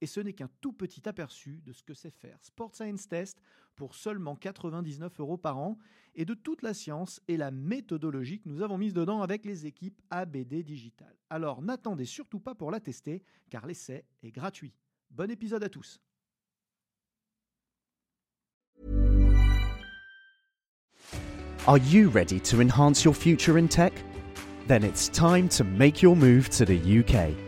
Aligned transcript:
Et 0.00 0.06
ce 0.06 0.20
n'est 0.20 0.32
qu'un 0.32 0.50
tout 0.60 0.72
petit 0.72 1.08
aperçu 1.08 1.60
de 1.64 1.72
ce 1.72 1.82
que 1.82 1.94
c'est 1.94 2.10
faire 2.10 2.38
Sport 2.42 2.74
Science 2.74 3.08
Test 3.08 3.40
pour 3.76 3.94
seulement 3.94 4.36
99 4.36 5.20
euros 5.20 5.36
par 5.36 5.58
an 5.58 5.78
et 6.14 6.24
de 6.24 6.34
toute 6.34 6.62
la 6.62 6.74
science 6.74 7.20
et 7.28 7.36
la 7.36 7.50
méthodologie 7.50 8.40
que 8.40 8.48
nous 8.48 8.62
avons 8.62 8.78
mise 8.78 8.94
dedans 8.94 9.22
avec 9.22 9.44
les 9.44 9.66
équipes 9.66 10.00
ABD 10.10 10.62
Digital. 10.62 11.14
Alors 11.30 11.62
n'attendez 11.62 12.04
surtout 12.04 12.40
pas 12.40 12.54
pour 12.54 12.70
la 12.70 12.80
tester 12.80 13.22
car 13.50 13.66
l'essai 13.66 14.04
est 14.22 14.32
gratuit. 14.32 14.74
Bon 15.10 15.30
épisode 15.30 15.64
à 15.64 15.68
tous. 15.68 16.00
Are 21.66 21.78
you 21.78 22.08
ready 22.08 22.40
to 22.40 22.62
enhance 22.62 23.04
your 23.04 23.14
future 23.14 23.58
in 23.58 23.68
tech? 23.68 23.92
Then 24.68 24.84
it's 24.84 25.08
time 25.08 25.48
to 25.50 25.64
make 25.64 26.02
your 26.02 26.16
move 26.16 26.48
to 26.50 26.64
the 26.64 26.78
UK. 26.78 27.47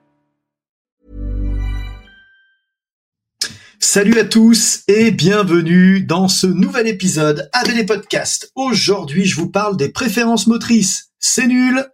Salut 3.93 4.19
à 4.19 4.23
tous 4.23 4.83
et 4.87 5.11
bienvenue 5.11 6.01
dans 6.01 6.29
ce 6.29 6.47
nouvel 6.47 6.87
épisode 6.87 7.49
ABD 7.51 7.85
Podcast. 7.85 8.49
Aujourd'hui, 8.55 9.25
je 9.25 9.35
vous 9.35 9.51
parle 9.51 9.75
des 9.75 9.89
préférences 9.89 10.47
motrices. 10.47 11.11
C'est 11.19 11.45
nul, 11.45 11.85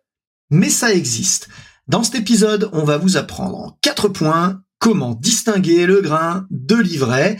mais 0.52 0.70
ça 0.70 0.94
existe. 0.94 1.48
Dans 1.88 2.04
cet 2.04 2.14
épisode, 2.14 2.70
on 2.72 2.84
va 2.84 3.00
vous 3.00 3.17
apprendre 3.17 3.58
en 3.58 3.80
quatre 3.81 4.09
points 4.09 4.62
comment 4.78 5.16
distinguer 5.16 5.88
le 5.88 6.02
grain 6.02 6.45
de 6.52 6.76
l'ivraie, 6.76 7.39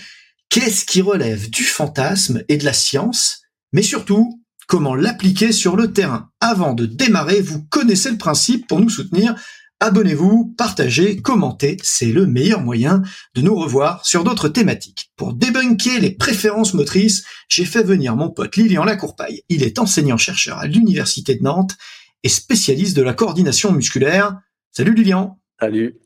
qu'est-ce 0.49 0.86
qui 0.86 1.03
relève 1.03 1.52
du 1.52 1.64
fantasme 1.64 2.42
et 2.49 2.58
de 2.58 2.66
la 2.66 2.73
science, 2.73 3.44
mais 3.73 3.83
surtout, 3.83 4.42
comment 4.66 4.95
l'appliquer 4.95 5.52
sur 5.52 5.75
le 5.75 5.94
terrain. 5.94 6.31
Avant 6.42 6.73
de 6.73 6.88
démarrer, 6.88 7.42
vous 7.42 7.61
connaissez 7.69 8.09
le 8.09 8.17
principe 8.17 8.66
pour 8.66 8.80
nous 8.80 8.89
soutenir. 8.89 9.36
Abonnez-vous, 9.80 10.56
partagez, 10.58 11.22
commentez, 11.22 11.78
c'est 11.83 12.11
le 12.11 12.25
meilleur 12.25 12.61
moyen 12.61 13.03
de 13.36 13.42
nous 13.42 13.53
revoir 13.53 14.03
sur 14.03 14.23
d'autres 14.23 14.50
thématiques. 14.50 15.11
Pour 15.16 15.33
débunker 15.33 16.00
les 16.00 16.09
préférences 16.09 16.73
motrices, 16.73 17.25
j'ai 17.47 17.64
fait 17.64 17.83
venir 17.83 18.16
mon 18.16 18.31
pote 18.31 18.55
Lilian 18.55 18.83
Lacourpaille. 18.83 19.44
Il 19.50 19.61
est 19.61 19.78
enseignant-chercheur 19.78 20.58
à 20.58 20.66
l'Université 20.66 21.36
de 21.36 21.44
Nantes 21.44 21.78
et 22.23 22.30
spécialiste 22.30 22.98
de 22.98 23.03
la 23.03 23.14
coordination 23.14 23.72
musculaire. 23.72 24.39
Salut 24.72 24.95
Lilian 24.95 25.39
Salut 25.59 26.00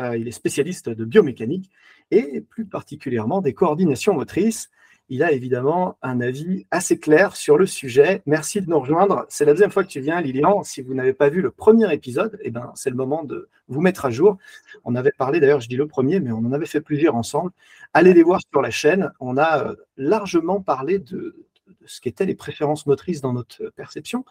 euh, 0.00 0.16
Il 0.16 0.26
est 0.26 0.32
spécialiste 0.32 0.88
de 0.88 1.04
biomécanique 1.04 1.70
et 2.10 2.40
plus 2.40 2.66
particulièrement 2.66 3.40
des 3.40 3.54
coordinations 3.54 4.14
motrices 4.14 4.68
il 5.08 5.22
a 5.22 5.32
évidemment 5.32 5.96
un 6.02 6.20
avis 6.20 6.66
assez 6.70 6.98
clair 6.98 7.34
sur 7.34 7.56
le 7.56 7.66
sujet. 7.66 8.22
Merci 8.26 8.60
de 8.60 8.68
nous 8.68 8.78
rejoindre. 8.78 9.24
C'est 9.28 9.44
la 9.44 9.52
deuxième 9.52 9.70
fois 9.70 9.82
que 9.82 9.88
tu 9.88 10.00
viens, 10.00 10.20
Lilian. 10.20 10.62
Si 10.62 10.82
vous 10.82 10.94
n'avez 10.94 11.12
pas 11.14 11.28
vu 11.28 11.40
le 11.40 11.50
premier 11.50 11.92
épisode, 11.92 12.38
eh 12.42 12.50
ben, 12.50 12.72
c'est 12.74 12.90
le 12.90 12.96
moment 12.96 13.24
de 13.24 13.48
vous 13.68 13.80
mettre 13.80 14.04
à 14.04 14.10
jour. 14.10 14.36
On 14.84 14.94
avait 14.94 15.12
parlé, 15.12 15.40
d'ailleurs, 15.40 15.60
je 15.60 15.68
dis 15.68 15.76
le 15.76 15.86
premier, 15.86 16.20
mais 16.20 16.30
on 16.30 16.38
en 16.38 16.52
avait 16.52 16.66
fait 16.66 16.80
plusieurs 16.80 17.14
ensemble. 17.14 17.52
Allez 17.94 18.12
les 18.12 18.22
voir 18.22 18.40
sur 18.50 18.60
la 18.60 18.70
chaîne. 18.70 19.10
On 19.20 19.36
a 19.36 19.64
euh, 19.64 19.76
largement 19.96 20.60
parlé 20.60 20.98
de, 20.98 21.46
ce 21.86 22.00
qu'étaient 22.00 22.26
les 22.26 22.34
préférences 22.34 22.86
motrices 22.86 23.20
dans 23.20 23.32
notre 23.32 23.72
perception. 23.76 24.24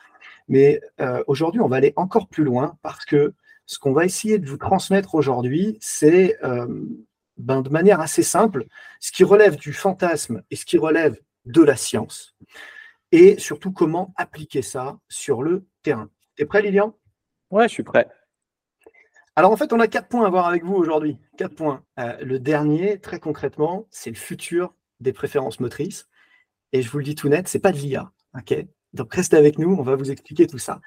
Mais 0.47 0.81
euh, 1.01 1.23
aujourd'hui, 1.27 1.61
on 1.61 1.67
va 1.67 1.77
aller 1.77 1.93
encore 1.95 2.27
plus 2.27 2.43
loin 2.43 2.77
parce 2.81 3.05
que 3.05 3.33
ce 3.65 3.79
qu'on 3.79 3.91
va 3.93 4.05
essayer 4.05 4.39
de 4.39 4.47
vous 4.47 4.57
transmettre 4.57 5.15
aujourd'hui, 5.15 5.77
c'est 5.81 6.37
euh, 6.43 6.67
ben, 7.37 7.61
de 7.61 7.69
manière 7.69 7.99
assez 7.99 8.23
simple 8.23 8.65
ce 8.99 9.11
qui 9.11 9.23
relève 9.23 9.55
du 9.55 9.73
fantasme 9.73 10.41
et 10.51 10.55
ce 10.55 10.65
qui 10.65 10.77
relève 10.77 11.19
de 11.45 11.61
la 11.61 11.75
science, 11.75 12.35
et 13.11 13.39
surtout 13.39 13.71
comment 13.71 14.13
appliquer 14.17 14.61
ça 14.61 14.99
sur 15.07 15.43
le 15.43 15.65
terrain. 15.81 16.09
T'es 16.35 16.45
prêt, 16.45 16.61
Lilian? 16.61 16.97
Ouais, 17.49 17.67
je 17.67 17.73
suis 17.73 17.83
prêt. 17.83 18.07
Alors 19.35 19.51
en 19.51 19.57
fait, 19.57 19.71
on 19.71 19.79
a 19.79 19.87
quatre 19.87 20.07
points 20.07 20.25
à 20.25 20.29
voir 20.29 20.47
avec 20.47 20.63
vous 20.63 20.75
aujourd'hui. 20.75 21.17
Quatre 21.37 21.55
points. 21.55 21.83
Euh, 21.99 22.17
le 22.21 22.39
dernier, 22.39 22.99
très 22.99 23.19
concrètement, 23.19 23.87
c'est 23.91 24.09
le 24.09 24.15
futur 24.15 24.73
des 24.99 25.13
préférences 25.13 25.59
motrices. 25.59 26.07
Et 26.73 26.81
je 26.81 26.89
vous 26.89 26.97
le 26.97 27.03
dis 27.03 27.15
tout 27.15 27.29
net, 27.29 27.47
c'est 27.47 27.59
pas 27.59 27.71
de 27.71 27.77
l'IA. 27.77 28.11
ok? 28.37 28.65
Donc 28.93 29.13
restez 29.13 29.37
avec 29.37 29.59
nous, 29.59 29.73
on 29.73 29.83
va 29.83 29.95
vous 29.95 30.11
expliquer 30.11 30.47
tout 30.47 30.57
ça. 30.57 30.81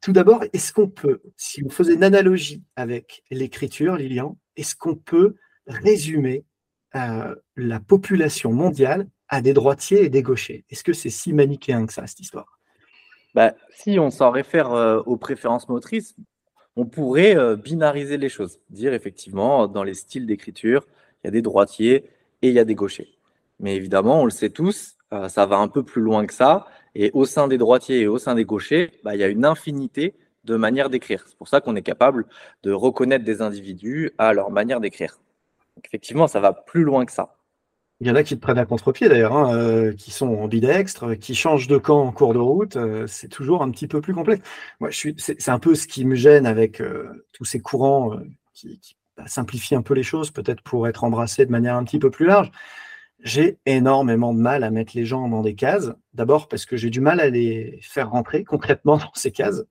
Tout 0.00 0.12
d'abord, 0.12 0.44
est-ce 0.52 0.72
qu'on 0.72 0.88
peut, 0.88 1.20
si 1.36 1.60
vous 1.60 1.70
faisait 1.70 1.94
une 1.94 2.04
analogie 2.04 2.62
avec 2.76 3.24
l'écriture, 3.30 3.96
Lilian, 3.96 4.38
est-ce 4.56 4.76
qu'on 4.76 4.94
peut 4.94 5.34
résumer 5.68 6.44
euh, 6.96 7.34
la 7.56 7.80
population 7.80 8.52
mondiale 8.52 9.06
à 9.28 9.42
des 9.42 9.52
droitiers 9.52 10.04
et 10.04 10.08
des 10.08 10.22
gauchers. 10.22 10.64
Est-ce 10.70 10.82
que 10.82 10.94
c'est 10.94 11.10
si 11.10 11.32
manichéen 11.32 11.86
que 11.86 11.92
ça, 11.92 12.06
cette 12.06 12.20
histoire? 12.20 12.58
Bah, 13.34 13.54
Si 13.74 13.98
on 13.98 14.10
s'en 14.10 14.30
réfère 14.30 14.72
euh, 14.72 15.02
aux 15.04 15.18
préférences 15.18 15.68
motrices, 15.68 16.16
on 16.76 16.86
pourrait 16.86 17.36
euh, 17.36 17.56
binariser 17.56 18.16
les 18.16 18.30
choses. 18.30 18.58
Dire 18.70 18.94
effectivement, 18.94 19.68
dans 19.68 19.82
les 19.82 19.94
styles 19.94 20.26
d'écriture, 20.26 20.86
il 21.22 21.26
y 21.26 21.28
a 21.28 21.30
des 21.30 21.42
droitiers 21.42 22.08
et 22.40 22.48
il 22.48 22.54
y 22.54 22.58
a 22.58 22.64
des 22.64 22.74
gauchers. 22.74 23.18
Mais 23.60 23.76
évidemment, 23.76 24.22
on 24.22 24.24
le 24.24 24.30
sait 24.30 24.50
tous, 24.50 24.96
ça 25.10 25.46
va 25.46 25.56
un 25.56 25.66
peu 25.68 25.82
plus 25.82 26.00
loin 26.00 26.26
que 26.26 26.32
ça. 26.32 26.66
Et 26.94 27.10
au 27.12 27.24
sein 27.24 27.48
des 27.48 27.58
droitiers 27.58 28.00
et 28.02 28.06
au 28.06 28.18
sein 28.18 28.36
des 28.36 28.44
gauchers, 28.44 28.92
bah, 29.02 29.16
il 29.16 29.18
y 29.18 29.24
a 29.24 29.28
une 29.28 29.44
infinité 29.44 30.14
de 30.44 30.54
manières 30.54 30.90
d'écrire. 30.90 31.24
C'est 31.26 31.36
pour 31.36 31.48
ça 31.48 31.60
qu'on 31.60 31.74
est 31.74 31.82
capable 31.82 32.24
de 32.62 32.70
reconnaître 32.70 33.24
des 33.24 33.42
individus 33.42 34.12
à 34.16 34.32
leur 34.32 34.50
manière 34.52 34.80
d'écrire 34.80 35.18
effectivement, 35.84 36.26
ça 36.28 36.40
va 36.40 36.52
plus 36.52 36.82
loin 36.84 37.04
que 37.04 37.12
ça. 37.12 37.38
Il 38.00 38.06
y 38.06 38.10
en 38.12 38.14
a 38.14 38.22
qui 38.22 38.36
te 38.36 38.40
prennent 38.40 38.58
à 38.58 38.64
contre-pied 38.64 39.08
d'ailleurs, 39.08 39.36
hein, 39.36 39.56
euh, 39.56 39.92
qui 39.92 40.12
sont 40.12 40.28
ambidextres, 40.28 41.18
qui 41.18 41.34
changent 41.34 41.66
de 41.66 41.78
camp 41.78 42.00
en 42.00 42.12
cours 42.12 42.32
de 42.32 42.38
route. 42.38 42.76
Euh, 42.76 43.08
c'est 43.08 43.28
toujours 43.28 43.62
un 43.62 43.70
petit 43.72 43.88
peu 43.88 44.00
plus 44.00 44.14
complexe. 44.14 44.46
Moi, 44.78 44.90
c'est, 44.92 45.48
un 45.48 45.58
peu 45.58 45.74
ce 45.74 45.88
qui 45.88 46.04
me 46.04 46.14
gêne 46.14 46.46
avec 46.46 46.80
euh, 46.80 47.26
tous 47.32 47.44
ces 47.44 47.60
courants 47.60 48.12
qui, 48.54 48.80
bah, 49.16 49.26
simplifient 49.26 49.74
un 49.74 49.82
peu 49.82 49.94
les 49.94 50.04
choses, 50.04 50.30
peut-être 50.30 50.62
pour 50.62 50.86
être 50.86 51.02
embrassés 51.02 51.44
de 51.44 51.50
manière 51.50 51.74
un 51.74 51.82
petit 51.82 51.98
peu 51.98 52.10
plus 52.10 52.26
large. 52.26 52.52
J'ai 53.24 53.58
énormément 53.66 54.32
de 54.32 54.38
mal 54.38 54.62
à 54.62 54.70
mettre 54.70 54.92
les 54.94 55.04
gens 55.04 55.28
dans 55.28 55.42
des 55.42 55.56
cases. 55.56 55.90
D'abord 56.14 56.46
parce 56.46 56.66
que 56.66 56.76
j'ai 56.76 56.90
du 56.90 57.00
mal 57.00 57.18
à 57.18 57.28
les 57.30 57.80
faire 57.82 58.10
rentrer 58.10 58.44
concrètement 58.44 58.96
dans 58.98 59.12
ces 59.14 59.32
cases, 59.32 59.64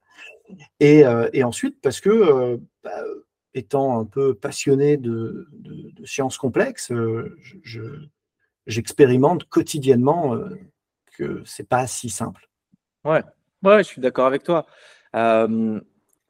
et, 0.81 1.05
ensuite 1.43 1.79
parce 1.81 2.01
que 2.01 2.59
bah, 2.83 3.03
étant 3.53 3.99
un 3.99 4.05
peu 4.05 4.33
passionné 4.33 4.97
de, 4.97 5.47
sciences 6.05 6.37
complexes, 6.37 6.91
euh, 6.91 7.37
j'expérimente 8.65 9.45
quotidiennement 9.45 10.35
euh, 10.35 10.49
que 11.17 11.41
c'est 11.45 11.67
pas 11.67 11.87
si 11.87 12.09
simple. 12.09 12.49
Ouais, 13.03 13.23
ouais, 13.63 13.79
je 13.79 13.87
suis 13.87 14.01
d'accord 14.01 14.27
avec 14.27 14.43
toi. 14.43 14.65
Euh, 15.15 15.79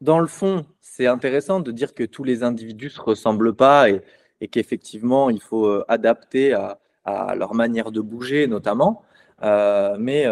dans 0.02 0.20
le 0.20 0.28
fond, 0.28 0.66
c'est 0.82 1.08
intéressant 1.08 1.60
de 1.60 1.72
dire 1.72 1.94
que 1.94 2.04
tous 2.04 2.24
les 2.24 2.44
individus 2.44 2.92
se 2.92 3.02
ressemblent 3.02 3.56
pas 3.56 3.90
et, 3.90 4.48
qu'effectivement, 4.50 5.30
il 5.30 5.42
faut 5.42 5.84
adapter 5.88 6.54
à, 6.54 6.80
leur 7.36 7.56
manière 7.56 7.92
de 7.92 8.02
bouger, 8.02 8.48
notamment. 8.48 9.04
mais, 9.42 10.26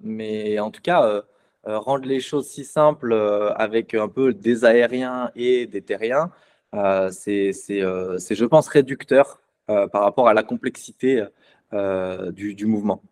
mais 0.00 0.60
en 0.60 0.70
tout 0.70 0.82
cas, 0.82 1.24
rendre 1.64 2.06
les 2.06 2.20
choses 2.20 2.48
si 2.48 2.64
simples 2.64 3.12
euh, 3.12 3.52
avec 3.54 3.94
un 3.94 4.08
peu 4.08 4.32
des 4.32 4.64
aériens 4.64 5.30
et 5.36 5.66
des 5.66 5.82
terriens, 5.82 6.30
euh, 6.74 7.10
c'est, 7.10 7.52
je 7.52 8.44
pense, 8.44 8.68
réducteur 8.68 9.40
par 9.66 10.02
rapport 10.02 10.26
à 10.28 10.34
la 10.34 10.42
complexité 10.42 11.24
du, 11.72 12.66
mouvement. 12.66 13.02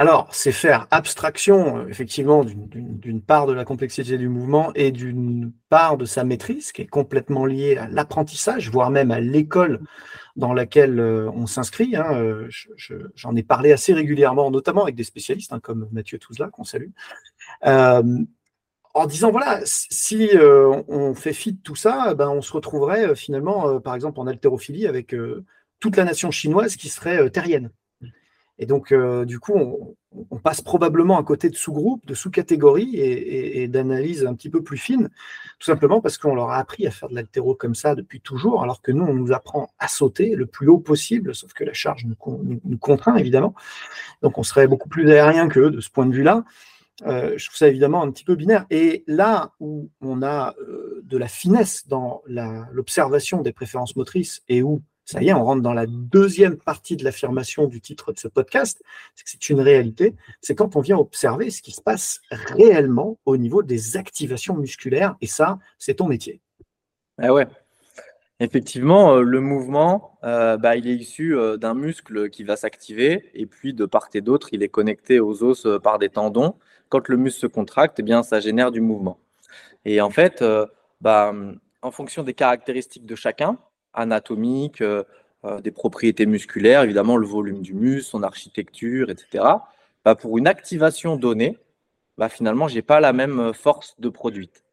Alors, 0.00 0.28
c'est 0.30 0.52
faire 0.52 0.86
abstraction, 0.92 1.88
effectivement, 1.88 2.44
d'une 2.44 3.20
part 3.20 3.46
de 3.46 3.52
la 3.52 3.64
complexité 3.64 4.16
du 4.16 4.28
mouvement 4.28 4.72
et 4.74 4.92
d'une 4.92 5.52
part 5.70 5.96
de 5.96 6.04
sa 6.04 6.22
maîtrise, 6.22 6.70
qui 6.70 6.82
est 6.82 6.86
complètement 6.86 7.44
liée 7.44 7.76
à 7.76 7.88
l'apprentissage, 7.88 8.70
voire 8.70 8.90
même 8.90 9.10
à 9.10 9.18
l'école 9.18 9.80
dans 10.36 10.54
laquelle 10.54 11.00
euh, 11.00 11.28
on 11.34 11.48
s'inscrit. 11.48 11.96
Hein, 11.96 12.14
euh, 12.14 12.48
j'en 13.16 13.34
ai 13.34 13.42
parlé 13.42 13.72
assez 13.72 13.92
régulièrement, 13.92 14.52
notamment 14.52 14.84
avec 14.84 14.94
des 14.94 15.02
spécialistes 15.02 15.52
hein, 15.52 15.58
comme 15.58 15.88
Mathieu 15.90 16.20
Touzla, 16.20 16.48
qu'on 16.48 16.62
salue. 16.62 16.90
Euh, 17.66 18.18
en 18.94 19.06
disant 19.06 19.32
voilà, 19.32 19.60
si 19.64 20.28
euh, 20.32 20.80
on 20.86 21.14
fait 21.14 21.32
fi 21.32 21.54
de 21.54 21.60
tout 21.60 21.76
ça, 21.76 22.14
ben, 22.14 22.28
on 22.28 22.40
se 22.40 22.52
retrouverait 22.52 23.16
finalement, 23.16 23.80
par 23.80 23.96
exemple, 23.96 24.20
en 24.20 24.28
haltérophilie 24.28 24.86
avec 24.86 25.14
toute 25.80 25.96
la 25.96 26.04
nation 26.04 26.30
chinoise 26.30 26.76
qui 26.76 26.88
serait 26.88 27.30
terrienne. 27.30 27.72
Et 28.58 28.66
donc, 28.66 28.92
du 29.24 29.38
coup, 29.38 29.54
on, 29.54 29.94
on 30.30 30.38
passe 30.38 30.60
probablement 30.60 31.18
à 31.18 31.22
côté 31.22 31.50
de 31.50 31.56
sous-groupes, 31.56 32.06
de 32.06 32.14
sous-catégories 32.14 32.96
et, 32.96 33.68
d'analyses 33.68 34.24
un 34.24 34.34
petit 34.34 34.48
peu 34.48 34.62
plus 34.62 34.78
fines, 34.78 35.08
tout 35.58 35.66
simplement 35.66 36.00
parce 36.00 36.16
qu'on 36.16 36.34
leur 36.34 36.50
a 36.50 36.56
appris 36.56 36.86
à 36.86 36.90
faire 36.90 37.08
de 37.08 37.14
l'altéro 37.14 37.54
comme 37.54 37.74
ça 37.74 37.94
depuis 37.94 38.20
toujours, 38.20 38.62
alors 38.62 38.80
que 38.80 38.90
nous, 38.90 39.04
on 39.04 39.14
nous 39.14 39.32
apprend 39.32 39.70
à 39.78 39.88
sauter 39.88 40.34
le 40.34 40.46
plus 40.46 40.68
haut 40.68 40.78
possible, 40.78 41.34
sauf 41.34 41.52
que 41.52 41.64
la 41.64 41.72
charge 41.72 42.06
nous, 42.06 42.78
contraint, 42.78 43.16
évidemment. 43.16 43.54
Donc, 44.22 44.38
on 44.38 44.42
serait 44.42 44.66
beaucoup 44.66 44.88
plus 44.88 45.10
aérien 45.10 45.48
qu'eux 45.48 45.70
de 45.70 45.80
ce 45.80 45.90
point 45.90 46.06
de 46.06 46.14
vue-là. 46.14 46.44
Euh, 47.06 47.34
je 47.36 47.46
trouve 47.46 47.56
ça 47.56 47.68
évidemment 47.68 48.02
un 48.02 48.10
petit 48.10 48.24
peu 48.24 48.34
binaire. 48.34 48.66
Et 48.70 49.04
là 49.06 49.52
où 49.60 49.90
on 50.00 50.22
a 50.22 50.54
euh, 50.60 51.00
de 51.04 51.16
la 51.16 51.28
finesse 51.28 51.86
dans 51.86 52.22
l'observation 52.72 53.42
des 53.42 53.52
préférences 53.52 53.94
motrices 53.94 54.42
et 54.48 54.62
où 54.62 54.82
ça 55.10 55.22
y 55.22 55.28
est, 55.28 55.32
on 55.32 55.42
rentre 55.42 55.62
dans 55.62 55.72
la 55.72 55.86
deuxième 55.86 56.58
partie 56.58 56.94
de 56.94 57.02
l'affirmation 57.02 57.66
du 57.66 57.80
titre 57.80 58.12
de 58.12 58.18
ce 58.18 58.28
podcast, 58.28 58.82
c'est 59.14 59.24
que 59.24 59.30
c'est 59.30 59.48
une 59.48 59.60
réalité, 59.62 60.14
c'est 60.42 60.54
quand 60.54 60.76
on 60.76 60.82
vient 60.82 60.98
observer 60.98 61.48
ce 61.50 61.62
qui 61.62 61.72
se 61.72 61.80
passe 61.80 62.20
réellement 62.30 63.18
au 63.24 63.38
niveau 63.38 63.62
des 63.62 63.96
activations 63.96 64.54
musculaires, 64.54 65.16
et 65.22 65.26
ça, 65.26 65.58
c'est 65.78 65.94
ton 65.94 66.08
métier. 66.08 66.42
Ah 67.16 67.32
ouais. 67.32 67.46
Effectivement, 68.38 69.14
euh, 69.14 69.22
le 69.22 69.40
mouvement, 69.40 70.18
euh, 70.24 70.58
bah, 70.58 70.76
il 70.76 70.86
est 70.86 70.96
issu 70.96 71.34
euh, 71.34 71.56
d'un 71.56 71.72
muscle 71.72 72.28
qui 72.28 72.44
va 72.44 72.56
s'activer, 72.56 73.30
et 73.32 73.46
puis 73.46 73.72
de 73.72 73.86
part 73.86 74.10
et 74.12 74.20
d'autre, 74.20 74.50
il 74.52 74.62
est 74.62 74.68
connecté 74.68 75.20
aux 75.20 75.42
os 75.42 75.66
par 75.82 75.98
des 75.98 76.10
tendons. 76.10 76.54
Quand 76.90 77.08
le 77.08 77.16
muscle 77.16 77.40
se 77.40 77.46
contracte, 77.46 77.98
eh 77.98 78.02
bien, 78.02 78.22
ça 78.22 78.40
génère 78.40 78.70
du 78.70 78.82
mouvement. 78.82 79.18
Et 79.86 80.02
en 80.02 80.10
fait, 80.10 80.44
bah, 81.00 81.34
en 81.80 81.90
fonction 81.90 82.22
des 82.22 82.34
caractéristiques 82.34 83.06
de 83.06 83.14
chacun, 83.14 83.58
anatomiques, 83.94 84.80
euh, 84.80 85.04
euh, 85.44 85.60
des 85.60 85.70
propriétés 85.70 86.26
musculaires, 86.26 86.82
évidemment 86.82 87.16
le 87.16 87.26
volume 87.26 87.62
du 87.62 87.74
muscle, 87.74 88.10
son 88.10 88.22
architecture, 88.22 89.10
etc. 89.10 89.44
Bah, 90.04 90.14
pour 90.14 90.38
une 90.38 90.46
activation 90.46 91.16
donnée, 91.16 91.58
bah, 92.16 92.28
finalement, 92.28 92.68
je 92.68 92.74
n'ai 92.74 92.82
pas 92.82 93.00
la 93.00 93.12
même 93.12 93.38
euh, 93.40 93.52
force 93.52 93.94
de 94.00 94.08
produite. 94.08 94.64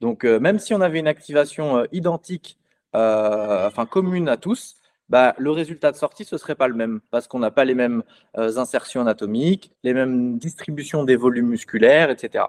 Donc, 0.00 0.24
même 0.24 0.58
si 0.58 0.74
on 0.74 0.80
avait 0.82 0.98
une 0.98 1.06
activation 1.06 1.86
identique, 1.92 2.58
enfin 2.92 3.86
commune 3.86 4.28
à 4.28 4.36
tous, 4.36 4.76
bah, 5.08 5.34
le 5.38 5.50
résultat 5.50 5.92
de 5.92 5.96
sortie, 5.96 6.24
ce 6.26 6.34
ne 6.34 6.38
serait 6.38 6.56
pas 6.56 6.68
le 6.68 6.74
même, 6.74 7.00
parce 7.10 7.26
qu'on 7.26 7.38
n'a 7.38 7.50
pas 7.50 7.64
les 7.64 7.74
mêmes 7.74 8.02
insertions 8.34 9.00
anatomiques, 9.00 9.72
les 9.82 9.94
mêmes 9.94 10.36
distributions 10.36 11.04
des 11.04 11.16
volumes 11.16 11.46
musculaires, 11.46 12.10
etc. 12.10 12.44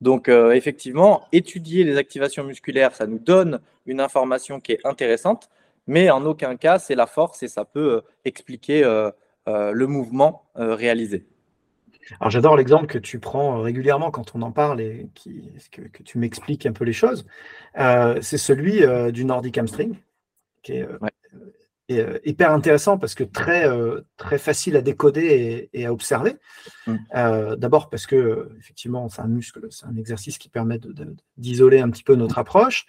Donc, 0.00 0.28
effectivement, 0.28 1.26
étudier 1.32 1.82
les 1.82 1.96
activations 1.96 2.44
musculaires, 2.44 2.94
ça 2.94 3.06
nous 3.06 3.18
donne 3.18 3.60
une 3.84 4.00
information 4.00 4.60
qui 4.60 4.72
est 4.72 4.86
intéressante, 4.86 5.48
mais 5.88 6.10
en 6.10 6.24
aucun 6.24 6.56
cas, 6.56 6.78
c'est 6.78 6.94
la 6.94 7.06
force 7.06 7.42
et 7.42 7.48
ça 7.48 7.64
peut 7.64 7.94
euh, 7.94 8.00
expliquer 8.24 8.84
euh, 8.84 9.10
euh, 9.48 9.72
le 9.72 9.86
mouvement 9.88 10.44
réalisé. 10.54 11.26
Alors 12.20 12.30
j'adore 12.30 12.56
l'exemple 12.56 12.86
que 12.86 12.98
tu 12.98 13.18
prends 13.18 13.60
régulièrement 13.60 14.10
quand 14.10 14.34
on 14.34 14.40
en 14.40 14.50
parle 14.50 14.80
et 14.80 15.08
que, 15.70 16.02
tu 16.02 16.18
m'expliques 16.18 16.64
un 16.64 16.72
peu 16.72 16.84
les 16.84 16.94
choses. 16.94 17.26
c'est 17.74 18.38
celui 18.38 18.82
du 19.12 19.26
Nordic 19.26 19.58
hamstring, 19.58 19.94
qui 20.62 20.72
est, 20.72 20.88
hyper 21.88 22.52
intéressant 22.52 22.98
parce 22.98 23.14
que 23.14 23.24
très, 23.24 23.66
très 24.16 24.38
facile 24.38 24.76
à 24.76 24.82
décoder 24.82 25.70
et, 25.72 25.86
à 25.86 25.92
observer. 25.92 26.36
Mm. 26.86 27.54
D'abord 27.56 27.88
parce 27.88 28.06
que 28.06 28.50
effectivement 28.58 29.08
c'est 29.08 29.22
un 29.22 29.28
muscle, 29.28 29.66
c'est 29.70 29.86
un 29.86 29.96
exercice 29.96 30.36
qui 30.38 30.48
permet 30.48 30.78
d'isoler 31.36 31.80
un 31.80 31.88
petit 31.90 32.02
peu 32.02 32.14
notre 32.14 32.38
approche. 32.38 32.86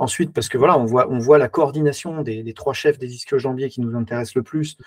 Ensuite, 0.00 0.32
parce 0.32 0.48
que 0.48 0.56
voilà, 0.56 0.78
on 0.78 0.86
voit, 0.86 1.10
on 1.10 1.18
voit 1.18 1.36
la 1.36 1.48
coordination 1.48 2.22
des, 2.22 2.54
trois 2.54 2.72
chefs 2.72 2.98
des 2.98 3.14
ischio-jambiers 3.14 3.68
qui 3.68 3.82
nous 3.82 3.94
intéressent 3.94 4.34
le 4.34 4.42
plus 4.42 4.78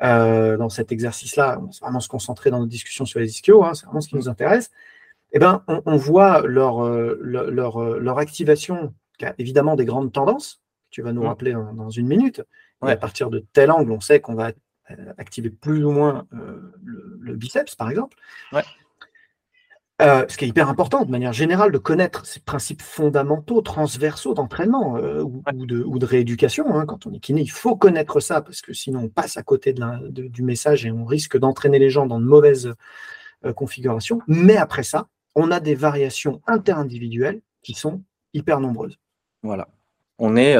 euh, 0.00 0.56
dans 0.56 0.68
cet 0.68 0.92
exercice-là. 0.92 1.58
On 1.60 1.64
va 1.64 1.70
vraiment 1.80 1.98
se 1.98 2.08
concentrer 2.08 2.50
dans 2.50 2.60
nos 2.60 2.66
discussions 2.66 3.04
sur 3.04 3.18
les 3.18 3.30
ischios, 3.30 3.64
hein, 3.64 3.74
c'est 3.74 3.86
vraiment 3.86 4.00
ce 4.00 4.08
qui 4.08 4.14
nous 4.14 4.28
intéresse. 4.28 4.70
Eh 5.32 5.40
ben, 5.40 5.64
on, 5.66 5.96
voit 5.96 6.42
leur, 6.46 6.84
euh, 6.84 7.18
leur, 7.20 7.82
euh, 7.82 7.98
leur, 7.98 8.18
activation, 8.18 8.94
qui 9.18 9.24
a 9.24 9.34
évidemment 9.38 9.74
des 9.74 9.84
grandes 9.84 10.12
tendances, 10.12 10.60
que 10.84 10.90
tu 10.90 11.02
vas 11.02 11.12
nous 11.12 11.22
mmh. 11.22 11.26
rappeler 11.26 11.52
dans, 11.52 11.90
une 11.90 12.06
minute. 12.06 12.42
À 12.82 12.96
partir 12.96 13.30
de 13.30 13.44
tel 13.52 13.70
angle, 13.70 13.92
on 13.92 14.00
sait 14.00 14.20
qu'on 14.20 14.34
va 14.34 14.52
activer 15.18 15.50
plus 15.50 15.84
ou 15.84 15.90
moins 15.90 16.26
le, 16.82 17.18
le, 17.20 17.36
biceps, 17.36 17.74
par 17.74 17.90
exemple. 17.90 18.16
Ouais. 18.52 18.62
Euh, 20.00 20.24
ce 20.28 20.38
qui 20.38 20.46
est 20.46 20.48
hyper 20.48 20.70
important 20.70 21.04
de 21.04 21.10
manière 21.10 21.34
générale 21.34 21.72
de 21.72 21.78
connaître 21.78 22.24
ces 22.24 22.40
principes 22.40 22.80
fondamentaux, 22.80 23.60
transversaux 23.60 24.32
d'entraînement 24.32 24.96
euh, 24.96 25.22
ou, 25.22 25.66
de, 25.66 26.06
rééducation. 26.06 26.74
Hein. 26.74 26.86
Quand 26.86 27.06
on 27.06 27.12
est 27.12 27.18
kiné, 27.18 27.42
il 27.42 27.50
faut 27.50 27.76
connaître 27.76 28.18
ça 28.20 28.40
parce 28.40 28.62
que 28.62 28.72
sinon 28.72 29.00
on 29.00 29.08
passe 29.08 29.36
à 29.36 29.42
côté 29.42 29.74
du 29.74 30.42
message 30.42 30.86
et 30.86 30.90
on 30.90 31.04
risque 31.04 31.38
d'entraîner 31.38 31.78
les 31.78 31.90
gens 31.90 32.06
dans 32.06 32.18
de 32.18 32.24
mauvaises 32.24 32.72
euh, 33.44 33.52
configurations. 33.52 34.20
Mais 34.26 34.56
après 34.56 34.84
ça, 34.84 35.06
on 35.34 35.50
a 35.50 35.60
des 35.60 35.74
variations 35.74 36.40
interindividuelles 36.46 37.42
qui 37.62 37.74
sont 37.74 38.02
hyper 38.32 38.60
nombreuses. 38.60 38.98
Voilà. 39.42 39.68
On 40.18 40.36
est, 40.36 40.56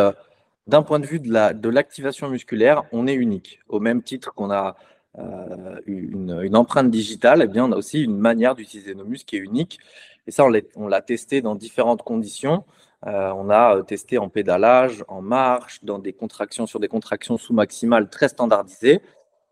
d'un 0.71 0.83
point 0.83 1.01
de 1.01 1.07
vue 1.07 1.21
de 1.21 1.69
l'activation 1.69 2.31
musculaire, 2.31 2.85
on 2.93 3.07
est 3.07 3.15
unique. 3.15 3.61
Au 3.69 3.81
même 3.81 4.03
titre 4.03 4.33
qu'on 4.33 4.51
a 4.51 4.77
euh, 5.19 5.81
une, 5.87 6.57
empreinte 6.57 6.91
digitale, 6.91 7.43
eh 7.43 7.49
bien, 7.49 7.65
on 7.67 7.73
a 7.73 7.77
aussi 7.77 8.03
une 8.03 8.17
manière 8.17 8.55
d'utiliser 8.55 8.95
nos 8.95 9.05
muscles 9.05 9.27
qui 9.27 9.37
est 9.37 9.41
unique. 9.41 9.81
Et 10.27 10.31
ça, 10.31 10.45
on 10.77 10.89
l'a 10.89 11.03
testé 11.03 11.43
dans 11.43 11.57
différentes 11.57 12.03
conditions. 12.03 12.65
Euh, 13.07 13.33
on 13.35 13.51
a 13.51 13.77
euh, 13.77 13.83
testé 13.83 14.19
en 14.19 14.29
pédalage, 14.29 15.05
en 15.09 15.23
marche, 15.23 15.81
dans 15.83 15.99
des 15.99 16.13
contractions 16.13 16.67
sur 16.67 16.79
des 16.79 16.89
contractions 16.89 17.37
sous-maximales 17.37 18.09
très 18.09 18.29
standardisées. 18.29 19.01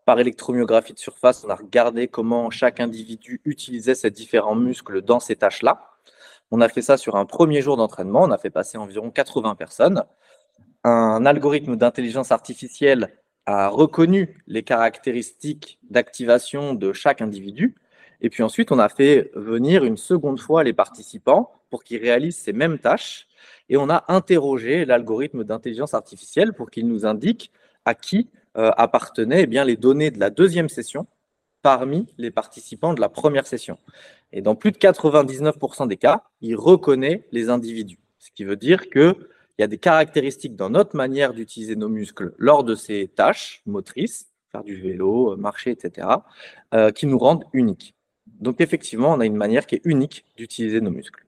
Par 0.05 0.19
électromyographie 0.19 0.93
de 0.93 0.99
surface, 0.99 1.43
on 1.45 1.49
a 1.49 1.55
regardé 1.55 2.07
comment 2.07 2.49
chaque 2.49 2.79
individu 2.79 3.41
utilisait 3.43 3.95
ces 3.95 4.09
différents 4.09 4.55
muscles 4.55 5.01
dans 5.01 5.19
ces 5.19 5.35
tâches-là. 5.35 5.81
On 6.51 6.61
a 6.61 6.69
fait 6.69 6.81
ça 6.81 6.97
sur 6.97 7.15
un 7.15 7.25
premier 7.25 7.61
jour 7.61 7.77
d'entraînement. 7.77 8.21
On 8.23 8.31
a 8.31 8.37
fait 8.37 8.49
passer 8.49 8.77
environ 8.77 9.11
80 9.11 9.55
personnes. 9.55 10.03
Un 10.83 11.25
algorithme 11.25 11.75
d'intelligence 11.75 12.31
artificielle 12.31 13.13
a 13.45 13.67
reconnu 13.67 14.43
les 14.47 14.63
caractéristiques 14.63 15.79
d'activation 15.89 16.73
de 16.73 16.93
chaque 16.93 17.21
individu. 17.21 17.75
Et 18.21 18.29
puis 18.29 18.43
ensuite, 18.43 18.71
on 18.71 18.79
a 18.79 18.89
fait 18.89 19.31
venir 19.33 19.83
une 19.83 19.97
seconde 19.97 20.39
fois 20.39 20.63
les 20.63 20.73
participants 20.73 21.51
pour 21.69 21.83
qu'ils 21.83 22.01
réalisent 22.01 22.37
ces 22.37 22.53
mêmes 22.53 22.79
tâches. 22.79 23.27
Et 23.69 23.77
on 23.77 23.89
a 23.89 24.05
interrogé 24.07 24.85
l'algorithme 24.85 25.43
d'intelligence 25.43 25.93
artificielle 25.93 26.53
pour 26.53 26.69
qu'il 26.69 26.87
nous 26.87 27.05
indique 27.05 27.51
à 27.85 27.93
qui 27.93 28.29
euh, 28.57 28.71
appartenaient 28.77 29.43
eh 29.43 29.47
bien, 29.47 29.63
les 29.63 29.77
données 29.77 30.11
de 30.11 30.19
la 30.19 30.29
deuxième 30.29 30.69
session 30.69 31.07
parmi 31.61 32.07
les 32.17 32.31
participants 32.31 32.93
de 32.93 33.01
la 33.01 33.09
première 33.09 33.45
session. 33.45 33.77
Et 34.31 34.41
dans 34.41 34.55
plus 34.55 34.71
de 34.71 34.77
99% 34.77 35.87
des 35.87 35.97
cas, 35.97 36.23
il 36.41 36.55
reconnaît 36.55 37.25
les 37.31 37.49
individus. 37.49 37.99
Ce 38.17 38.29
qui 38.31 38.43
veut 38.43 38.55
dire 38.55 38.89
que 38.89 39.29
il 39.59 39.63
y 39.63 39.65
a 39.65 39.67
des 39.67 39.77
caractéristiques 39.77 40.55
dans 40.55 40.69
notre 40.69 40.95
manière 40.95 41.33
d'utiliser 41.33 41.75
nos 41.75 41.89
muscles 41.89 42.33
lors 42.37 42.63
de 42.63 42.75
ces 42.75 43.09
tâches 43.09 43.61
motrices, 43.65 44.29
faire 44.53 44.63
du 44.63 44.79
vélo, 44.79 45.35
marcher, 45.35 45.71
etc., 45.71 46.07
euh, 46.73 46.91
qui 46.91 47.05
nous 47.07 47.19
rendent 47.19 47.43
uniques. 47.51 47.93
Donc 48.39 48.61
effectivement, 48.61 49.11
on 49.11 49.19
a 49.19 49.25
une 49.25 49.35
manière 49.35 49.65
qui 49.65 49.75
est 49.75 49.81
unique 49.83 50.23
d'utiliser 50.37 50.79
nos 50.79 50.91
muscles. 50.91 51.25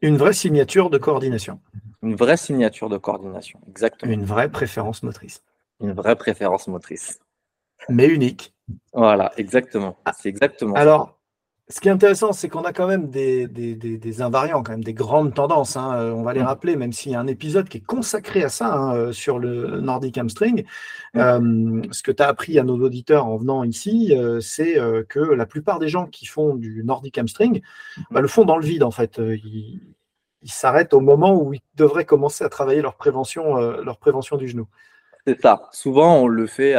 Une 0.00 0.16
vraie 0.16 0.32
signature 0.32 0.90
de 0.90 0.98
coordination. 0.98 1.58
Une 2.02 2.14
vraie 2.14 2.36
signature 2.36 2.88
de 2.88 2.98
coordination, 2.98 3.60
exactement. 3.68 4.12
Une 4.12 4.24
vraie 4.24 4.48
préférence 4.48 5.02
motrice. 5.02 5.42
Une 5.80 5.92
vraie 5.92 6.14
préférence 6.14 6.68
motrice. 6.68 7.18
Mais 7.88 8.06
unique. 8.06 8.54
Voilà, 8.92 9.32
exactement. 9.36 9.96
C'est 10.16 10.28
exactement. 10.28 10.74
Alors, 10.74 11.18
ce 11.72 11.80
qui 11.80 11.88
est 11.88 11.90
intéressant, 11.92 12.32
c'est 12.32 12.50
qu'on 12.50 12.64
a 12.64 12.74
quand 12.74 12.86
même 12.86 13.08
des, 13.08 14.20
invariants, 14.20 14.62
quand 14.62 14.72
même 14.72 14.84
des 14.84 14.92
grandes 14.92 15.32
tendances. 15.32 15.76
Hein. 15.78 15.94
Euh, 15.96 16.10
on 16.12 16.22
va 16.22 16.34
les 16.34 16.42
mm. 16.42 16.46
rappeler, 16.46 16.76
même 16.76 16.92
s'il 16.92 17.12
y 17.12 17.14
a 17.14 17.20
un 17.20 17.26
épisode 17.26 17.66
qui 17.66 17.78
est 17.78 17.86
consacré 17.86 18.44
à 18.44 18.50
ça 18.50 18.74
hein, 18.74 18.94
euh, 18.94 19.12
sur 19.12 19.38
le 19.38 19.80
Nordic 19.80 20.18
Hamstring. 20.18 20.64
Mm. 21.14 21.18
Euh, 21.18 21.82
ce 21.90 22.02
que 22.02 22.12
tu 22.12 22.22
as 22.22 22.28
appris 22.28 22.58
à 22.58 22.62
nos 22.62 22.78
auditeurs 22.78 23.24
en 23.24 23.38
venant 23.38 23.64
ici, 23.64 24.14
c'est 24.40 24.76
que 25.08 25.20
la 25.20 25.46
plupart 25.46 25.78
des 25.78 25.88
gens 25.88 26.06
qui 26.06 26.26
font 26.26 26.56
du 26.56 26.84
Nordic 26.84 27.16
Hamstring 27.16 27.62
bah, 28.10 28.20
le 28.20 28.28
font 28.28 28.44
dans 28.44 28.58
le 28.58 28.66
vide, 28.66 28.82
en 28.82 28.90
fait. 28.90 29.18
Ils, 29.18 29.80
s'arrêtent 30.44 30.92
au 30.92 31.00
moment 31.00 31.40
où 31.40 31.54
ils 31.54 31.60
devraient 31.76 32.04
commencer 32.04 32.44
à 32.44 32.48
travailler 32.48 32.82
leur 32.82 32.96
prévention, 32.96 33.56
leur 33.56 33.96
prévention 33.96 34.36
du 34.36 34.48
genou. 34.48 34.66
C'est 35.26 35.40
ça. 35.40 35.68
Souvent, 35.72 36.16
on 36.16 36.26
le 36.26 36.46
fait, 36.46 36.74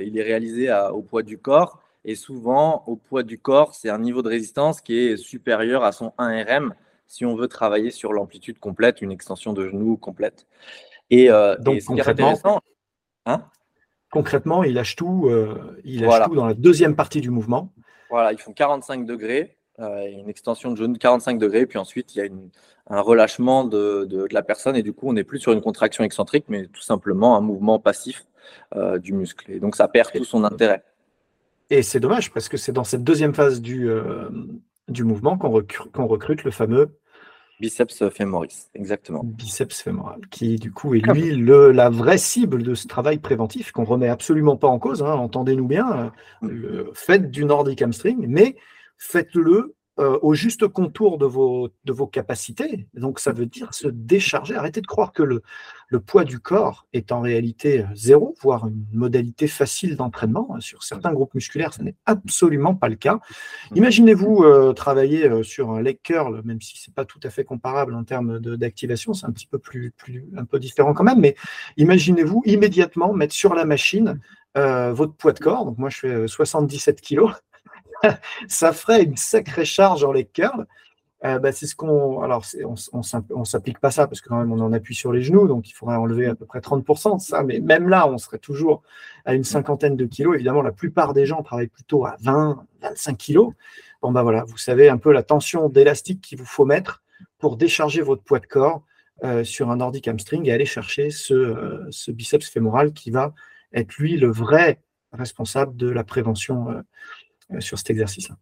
il 0.00 0.18
est 0.18 0.22
réalisé 0.22 0.72
au 0.92 1.02
poids 1.02 1.22
du 1.22 1.36
corps 1.36 1.79
et 2.04 2.14
souvent, 2.14 2.82
au 2.86 2.96
poids 2.96 3.22
du 3.22 3.38
corps, 3.38 3.74
c'est 3.74 3.90
un 3.90 3.98
niveau 3.98 4.22
de 4.22 4.28
résistance 4.28 4.80
qui 4.80 4.98
est 4.98 5.16
supérieur 5.16 5.84
à 5.84 5.92
son 5.92 6.12
1 6.18 6.44
RM 6.44 6.74
si 7.06 7.26
on 7.26 7.34
veut 7.34 7.48
travailler 7.48 7.90
sur 7.90 8.12
l'amplitude 8.12 8.58
complète, 8.58 9.02
une 9.02 9.10
extension 9.10 9.52
de 9.52 9.66
genou 9.66 9.96
complète. 9.96 10.46
Et, 11.10 11.28
euh, 11.28 11.56
Donc, 11.58 11.82
concrètement, 11.84 12.62
hein? 13.26 13.44
Concrètement, 14.12 14.64
il 14.64 14.74
lâche 14.74 14.94
tout, 14.96 15.26
euh, 15.26 15.80
il 15.84 16.02
lâche 16.02 16.24
tout 16.24 16.36
dans 16.36 16.46
la 16.46 16.54
deuxième 16.54 16.94
partie 16.94 17.20
du 17.20 17.30
mouvement. 17.30 17.72
Voilà, 18.10 18.32
ils 18.32 18.38
font 18.38 18.52
45 18.52 19.06
degrés 19.06 19.56
une 19.78 20.28
extension 20.28 20.70
de 20.70 20.76
genou 20.76 20.92
de 20.92 20.98
45 20.98 21.38
degrés, 21.38 21.64
puis 21.64 21.78
ensuite 21.78 22.14
il 22.14 22.18
y 22.18 22.20
a 22.20 22.28
un 22.90 23.00
relâchement 23.00 23.64
de, 23.64 24.04
de, 24.04 24.28
la 24.30 24.42
personne 24.42 24.76
et 24.76 24.82
du 24.82 24.92
coup 24.92 25.08
on 25.08 25.14
n'est 25.14 25.24
plus 25.24 25.38
sur 25.38 25.52
une 25.52 25.62
contraction 25.62 26.04
excentrique, 26.04 26.44
mais 26.48 26.66
tout 26.66 26.82
simplement 26.82 27.34
un 27.34 27.40
mouvement 27.40 27.78
passif 27.78 28.26
du 28.98 29.14
muscle. 29.14 29.50
Et 29.50 29.58
donc 29.58 29.76
ça 29.76 29.88
perd 29.88 30.12
tout 30.12 30.26
son 30.26 30.44
intérêt. 30.44 30.84
Et 31.70 31.82
c'est 31.82 32.00
dommage 32.00 32.32
parce 32.32 32.48
que 32.48 32.56
c'est 32.56 32.72
dans 32.72 32.84
cette 32.84 33.04
deuxième 33.04 33.34
phase 33.34 33.60
du, 33.60 33.88
du 34.88 35.04
mouvement 35.04 35.38
qu'on 35.38 35.50
recrute, 35.50 36.44
le 36.44 36.50
fameux 36.50 36.98
biceps 37.60 38.08
fémoris, 38.10 38.70
exactement. 38.74 39.22
Biceps 39.22 39.82
fémoral, 39.82 40.20
qui 40.30 40.56
du 40.56 40.72
coup 40.72 40.94
est 40.94 41.00
lui 41.00 41.36
le, 41.36 41.70
la 41.72 41.90
vraie 41.90 42.18
cible 42.18 42.62
de 42.62 42.74
ce 42.74 42.88
travail 42.88 43.18
préventif 43.18 43.70
qu'on 43.70 43.84
remet 43.84 44.08
absolument 44.08 44.56
pas 44.56 44.68
en 44.68 44.78
cause. 44.78 45.02
Hein, 45.02 45.12
entendez-nous 45.12 45.66
bien, 45.66 46.12
mm. 46.42 46.90
faites 46.94 47.30
du 47.30 47.44
nordic 47.44 47.82
hamstring, 47.82 48.26
mais 48.26 48.56
faites-le 48.96 49.74
euh, 49.98 50.18
au 50.22 50.34
juste 50.34 50.66
contour 50.68 51.18
de 51.18 51.26
vos, 51.26 51.68
de 51.84 51.92
vos 51.92 52.06
capacités. 52.06 52.88
Donc 52.94 53.20
ça 53.20 53.32
veut 53.32 53.46
dire 53.46 53.74
se 53.74 53.88
décharger. 53.88 54.54
Arrêtez 54.54 54.80
de 54.80 54.86
croire 54.86 55.12
que 55.12 55.22
le, 55.22 55.42
le 55.90 56.00
poids 56.00 56.24
du 56.24 56.40
corps 56.40 56.86
est 56.92 57.12
en 57.12 57.20
réalité 57.20 57.80
euh, 57.80 57.86
zéro, 57.94 58.34
voire 58.40 58.66
une 58.66 58.86
modalité 58.92 59.46
facile 59.46 59.96
d'entraînement. 59.96 60.56
Sur 60.60 60.82
certains 60.82 61.12
groupes 61.12 61.34
musculaires, 61.34 61.74
ce 61.74 61.82
n'est 61.82 61.94
absolument 62.06 62.74
pas 62.74 62.88
le 62.88 62.94
cas. 62.94 63.20
Imaginez-vous 63.74 64.44
euh, 64.44 64.72
travailler 64.72 65.42
sur 65.42 65.72
un 65.72 65.82
leg 65.82 65.98
curl, 66.02 66.40
même 66.44 66.60
si 66.60 66.78
ce 66.78 66.88
n'est 66.88 66.94
pas 66.94 67.04
tout 67.04 67.20
à 67.22 67.30
fait 67.30 67.44
comparable 67.44 67.94
en 67.94 68.04
termes 68.04 68.38
d'activation, 68.40 69.12
c'est 69.12 69.26
un 69.26 69.32
petit 69.32 69.46
peu 69.46 69.58
plus, 69.58 69.90
plus, 69.90 70.24
un 70.36 70.44
peu 70.44 70.58
différent 70.58 70.94
quand 70.94 71.04
même, 71.04 71.20
mais 71.20 71.36
imaginez-vous 71.76 72.42
immédiatement 72.46 73.12
mettre 73.12 73.34
sur 73.34 73.54
la 73.54 73.64
machine 73.64 74.18
votre 74.54 75.12
poids 75.14 75.32
de 75.32 75.38
corps. 75.38 75.64
Donc 75.64 75.78
moi, 75.78 75.90
je 75.90 75.98
fais 75.98 76.28
77 76.28 77.00
kilos 77.00 77.32
ça 78.48 78.72
ferait 78.72 79.02
une 79.02 79.16
sacrée 79.16 79.64
charge 79.64 80.04
en 80.04 80.12
les 80.12 80.24
curls. 80.24 80.66
Euh, 81.24 81.38
bah, 81.38 81.52
c'est 81.52 81.66
ce 81.66 81.74
qu'on. 81.74 82.22
Alors, 82.22 82.44
on 82.64 82.98
ne 83.40 83.44
s'applique 83.44 83.78
pas 83.78 83.90
ça 83.90 84.06
parce 84.06 84.20
que 84.22 84.28
quand 84.28 84.38
même 84.38 84.52
on 84.52 84.60
en 84.60 84.72
appuie 84.72 84.94
sur 84.94 85.12
les 85.12 85.22
genoux, 85.22 85.46
donc 85.48 85.68
il 85.68 85.72
faudrait 85.72 85.96
enlever 85.96 86.26
à 86.26 86.34
peu 86.34 86.46
près 86.46 86.60
30% 86.60 87.16
de 87.16 87.20
ça. 87.20 87.42
Mais 87.42 87.60
même 87.60 87.88
là, 87.88 88.08
on 88.08 88.16
serait 88.16 88.38
toujours 88.38 88.82
à 89.26 89.34
une 89.34 89.44
cinquantaine 89.44 89.96
de 89.96 90.06
kilos. 90.06 90.34
Évidemment, 90.36 90.62
la 90.62 90.72
plupart 90.72 91.12
des 91.12 91.26
gens 91.26 91.42
travaillent 91.42 91.66
plutôt 91.66 92.06
à 92.06 92.16
20, 92.20 92.64
25 92.80 93.18
kilos. 93.18 93.52
Bon, 94.00 94.12
bah 94.12 94.22
voilà, 94.22 94.44
vous 94.44 94.56
savez 94.56 94.88
un 94.88 94.96
peu 94.96 95.12
la 95.12 95.22
tension 95.22 95.68
d'élastique 95.68 96.22
qu'il 96.22 96.38
vous 96.38 96.46
faut 96.46 96.64
mettre 96.64 97.02
pour 97.38 97.58
décharger 97.58 98.00
votre 98.00 98.22
poids 98.22 98.38
de 98.38 98.46
corps 98.46 98.82
euh, 99.22 99.44
sur 99.44 99.70
un 99.70 99.76
nordic 99.76 100.08
hamstring 100.08 100.46
et 100.46 100.52
aller 100.52 100.64
chercher 100.64 101.10
ce, 101.10 101.34
euh, 101.34 101.86
ce, 101.90 102.10
biceps 102.10 102.48
fémoral 102.48 102.94
qui 102.94 103.10
va 103.10 103.34
être 103.74 103.94
lui 103.96 104.16
le 104.16 104.30
vrai 104.30 104.80
responsable 105.12 105.76
de 105.76 105.90
la 105.90 106.02
prévention 106.02 106.82
sur 107.58 107.76
cet 107.76 107.90
exercice-là. 107.90 108.36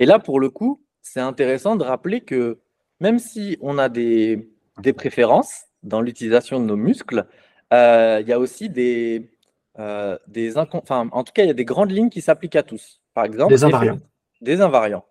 Et 0.00 0.06
là, 0.06 0.18
pour 0.18 0.40
le 0.40 0.48
coup, 0.48 0.82
c'est 1.02 1.20
intéressant 1.20 1.76
de 1.76 1.84
rappeler 1.84 2.20
que 2.20 2.58
même 3.00 3.18
si 3.18 3.56
on 3.60 3.78
a 3.78 3.88
des, 3.88 4.48
des 4.82 4.92
préférences 4.92 5.64
dans 5.82 6.00
l'utilisation 6.00 6.60
de 6.60 6.64
nos 6.64 6.76
muscles, 6.76 7.26
euh, 7.72 8.18
il 8.20 8.28
y 8.28 8.32
a 8.32 8.38
aussi 8.38 8.68
des, 8.68 9.30
euh, 9.78 10.18
des 10.26 10.58
enfin, 10.58 11.08
en 11.12 11.24
tout 11.24 11.32
cas, 11.32 11.44
il 11.44 11.48
y 11.48 11.50
a 11.50 11.54
des 11.54 11.64
grandes 11.64 11.90
lignes 11.90 12.10
qui 12.10 12.20
s'appliquent 12.20 12.56
à 12.56 12.62
tous. 12.62 13.00
Par 13.14 13.24
exemple, 13.24 13.52
des 13.52 13.64
invariants. 13.64 13.98
Des 14.40 14.60
invariants. 14.60 15.04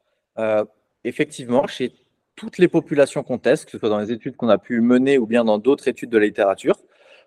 effectivement, 1.03 1.67
chez 1.67 1.93
toutes 2.35 2.57
les 2.57 2.69
populations 2.69 3.21
qu'on 3.21 3.37
teste, 3.37 3.65
que 3.65 3.71
ce 3.71 3.79
soit 3.79 3.89
dans 3.89 3.99
les 3.99 4.11
études 4.11 4.37
qu'on 4.37 4.47
a 4.49 4.57
pu 4.57 4.79
mener 4.79 5.17
ou 5.17 5.27
bien 5.27 5.43
dans 5.43 5.57
d'autres 5.57 5.87
études 5.87 6.09
de 6.09 6.17
la 6.17 6.25
littérature, 6.25 6.77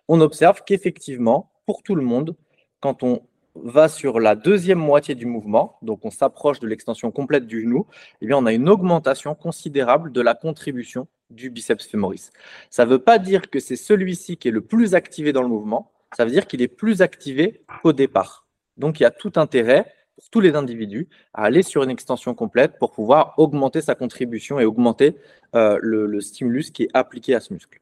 on 0.09 0.21
observe 0.21 0.63
qu'effectivement, 0.65 1.53
pour 1.67 1.83
tout 1.83 1.95
le 1.95 2.03
monde, 2.03 2.35
quand 2.81 3.03
on 3.03 3.23
va 3.55 3.89
sur 3.89 4.19
la 4.19 4.35
deuxième 4.35 4.79
moitié 4.79 5.15
du 5.15 5.27
mouvement, 5.27 5.77
donc 5.83 6.05
on 6.05 6.11
s'approche 6.11 6.61
de 6.61 6.67
l'extension 6.67 7.11
complète 7.11 7.47
du 7.47 7.61
genou, 7.63 7.87
eh 8.21 8.27
bien 8.27 8.39
on 8.39 8.47
a 8.47 8.53
une 8.53 8.69
augmentation 8.69 9.35
considérable 9.35 10.13
de 10.13 10.21
la 10.21 10.35
contribution 10.35 11.07
du 11.31 11.51
biceps 11.51 11.87
fémoris. 11.87 12.31
Ça 12.71 12.85
ne 12.85 12.91
veut 12.91 12.99
pas 12.99 13.19
dire 13.19 13.51
que 13.51 13.61
c'est 13.61 13.77
celui-ci 13.77 14.37
qui 14.37 14.49
est 14.49 14.53
le 14.53 14.63
plus 14.63 14.95
activé 14.95 15.33
dans 15.33 15.43
le 15.43 15.49
mouvement, 15.49 15.93
ça 16.17 16.25
veut 16.25 16.31
dire 16.31 16.47
qu'il 16.47 16.63
est 16.63 16.69
plus 16.69 17.03
activé 17.03 17.63
qu'au 17.83 17.93
départ. 17.93 18.47
Donc 18.77 19.01
il 19.01 19.03
y 19.03 19.07
a 19.07 19.11
tout 19.11 19.33
intérêt 19.37 19.93
pour 20.17 20.31
tous 20.31 20.41
les 20.41 20.55
individus 20.55 21.09
à 21.35 21.45
aller 21.45 21.63
sur 21.63 21.83
une 21.83 21.91
extension 21.91 22.35
complète 22.35 22.79
pour 22.79 22.93
pouvoir 22.93 23.35
augmenter 23.39 23.81
sa 23.81 23.95
contribution 23.95 24.61
et 24.61 24.65
augmenter 24.65 25.17
euh, 25.55 25.79
le 25.81 26.21
stimulus 26.21 26.71
qui 26.71 26.85
est 26.85 26.91
appliqué 26.95 27.35
à 27.35 27.41
ce 27.41 27.53
muscle. 27.53 27.81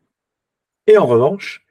Et 0.86 0.98
en 0.98 1.06
revanche, 1.06 1.64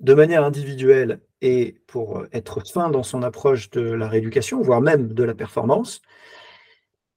de 0.00 0.14
manière 0.14 0.44
individuelle 0.44 1.20
et 1.44 1.76
pour 1.86 2.24
être 2.32 2.66
fin 2.66 2.88
dans 2.88 3.02
son 3.02 3.22
approche 3.22 3.68
de 3.68 3.82
la 3.82 4.08
rééducation, 4.08 4.62
voire 4.62 4.80
même 4.80 5.12
de 5.12 5.22
la 5.24 5.34
performance, 5.34 6.00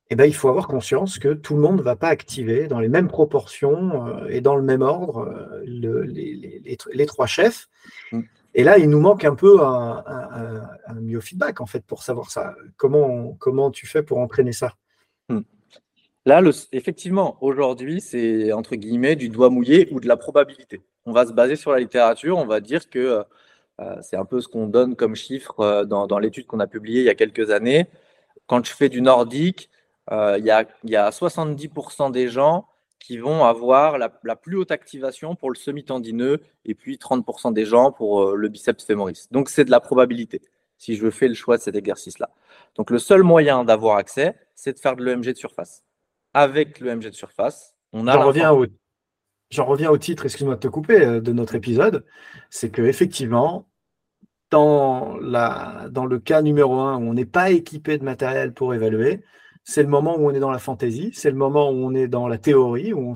eh 0.09 0.15
ben, 0.15 0.25
il 0.25 0.35
faut 0.35 0.49
avoir 0.49 0.67
conscience 0.67 1.17
que 1.17 1.33
tout 1.33 1.55
le 1.55 1.61
monde 1.61 1.77
ne 1.77 1.81
va 1.81 1.95
pas 1.95 2.09
activer 2.09 2.67
dans 2.67 2.81
les 2.81 2.89
mêmes 2.89 3.07
proportions 3.07 4.05
euh, 4.05 4.27
et 4.27 4.41
dans 4.41 4.57
le 4.57 4.63
même 4.63 4.81
ordre 4.81 5.29
euh, 5.65 6.03
les, 6.05 7.05
trois 7.05 7.25
chefs. 7.25 7.69
Mm. 8.11 8.21
Et 8.53 8.63
là, 8.65 8.77
il 8.77 8.89
nous 8.89 8.99
manque 8.99 9.23
un 9.23 9.35
peu 9.35 9.61
un, 9.61 10.03
un, 10.05 11.19
feedback 11.21 11.61
en 11.61 11.65
fait, 11.65 11.85
pour 11.85 12.03
savoir 12.03 12.29
ça. 12.29 12.53
Comment, 12.75 13.33
comment 13.39 13.71
tu 13.71 13.87
fais 13.87 14.03
pour 14.03 14.17
entraîner 14.17 14.51
ça? 14.51 14.73
Mm. 15.29 15.39
Là, 16.25 16.41
effectivement, 16.73 17.37
aujourd'hui, 17.39 18.01
c'est 18.01 18.51
entre 18.51 18.75
guillemets 18.75 19.15
du 19.15 19.29
doigt 19.29 19.49
mouillé 19.49 19.87
ou 19.91 20.01
de 20.01 20.07
la 20.09 20.17
probabilité. 20.17 20.81
On 21.05 21.13
va 21.13 21.25
se 21.25 21.31
baser 21.31 21.55
sur 21.55 21.71
la 21.71 21.79
littérature, 21.79 22.37
on 22.37 22.45
va 22.45 22.59
dire 22.59 22.89
que 22.89 22.99
euh, 22.99 23.19
euh, 23.19 23.23
c'est 24.01 24.17
un 24.17 24.25
peu 24.25 24.41
ce 24.41 24.47
qu'on 24.47 24.67
donne 24.67 24.95
comme 24.95 25.15
chiffre 25.15 25.59
euh, 25.59 25.85
dans, 25.85 26.19
l'étude 26.19 26.47
qu'on 26.47 26.59
a 26.59 26.67
publiée 26.67 27.01
il 27.01 27.05
y 27.05 27.09
a 27.09 27.15
quelques 27.15 27.51
années. 27.51 27.87
Quand 28.47 28.65
je 28.65 28.71
fais 28.71 28.89
du 28.89 29.01
nordique, 29.01 29.69
euh, 30.11 30.37
il 30.39 30.45
y, 30.45 30.51
a, 30.51 31.09
70% 31.09 32.11
des 32.11 32.29
gens 32.29 32.67
qui 32.99 33.17
vont 33.17 33.45
avoir 33.45 33.97
la, 33.97 34.09
plus 34.35 34.57
haute 34.57 34.71
activation 34.71 35.35
pour 35.35 35.51
le 35.51 35.55
semi-tendineux 35.55 36.41
et 36.65 36.75
puis 36.75 36.97
30% 36.97 37.53
des 37.53 37.65
gens 37.65 37.91
pour 37.91 38.35
le 38.35 38.47
biceps 38.47 38.83
fémoris. 38.83 39.27
Donc 39.31 39.49
c'est 39.49 39.65
de 39.65 39.71
la 39.71 39.79
probabilité 39.79 40.41
si 40.77 40.95
je 40.95 41.09
fais 41.09 41.27
le 41.27 41.33
choix 41.33 41.57
de 41.57 41.61
cet 41.61 41.75
exercice-là. 41.75 42.29
Donc 42.75 42.91
le 42.91 42.99
seul 42.99 43.23
moyen 43.23 43.63
d'avoir 43.63 43.97
accès, 43.97 44.35
c'est 44.55 44.73
de 44.73 44.79
faire 44.79 44.95
de 44.95 45.03
l'EMG 45.03 45.33
de 45.33 45.37
surface. 45.37 45.83
Avec 46.33 46.79
l'EMG 46.79 47.09
de 47.09 47.15
surface, 47.15 47.75
on 47.93 48.07
a... 48.07 48.13
J'en 48.13 48.27
reviens, 48.27 48.51
au, 48.51 48.65
reviens 49.55 49.89
au 49.89 49.97
titre, 49.97 50.25
excuse-moi 50.25 50.55
de 50.55 50.59
te 50.59 50.67
couper, 50.67 51.21
de 51.21 51.33
notre 51.33 51.55
épisode. 51.55 52.05
C'est 52.49 52.69
que 52.69 52.81
effectivement, 52.81 53.67
dans, 54.51 55.17
dans 55.89 56.05
le 56.05 56.19
cas 56.19 56.41
numéro 56.41 56.75
un 56.79 56.97
où 56.97 57.09
on 57.09 57.13
n'est 57.13 57.25
pas 57.25 57.51
équipé 57.51 57.97
de 57.97 58.03
matériel 58.03 58.53
pour 58.53 58.73
évaluer, 58.73 59.23
c'est 59.63 59.83
le 59.83 59.89
moment 59.89 60.17
où 60.17 60.29
on 60.29 60.33
est 60.33 60.39
dans 60.39 60.51
la 60.51 60.59
fantaisie, 60.59 61.11
c'est 61.13 61.29
le 61.29 61.35
moment 61.35 61.69
où 61.69 61.85
on 61.85 61.93
est 61.93 62.07
dans 62.07 62.29
la 62.29 62.37
théorie, 62.37 62.93
où 62.93 63.13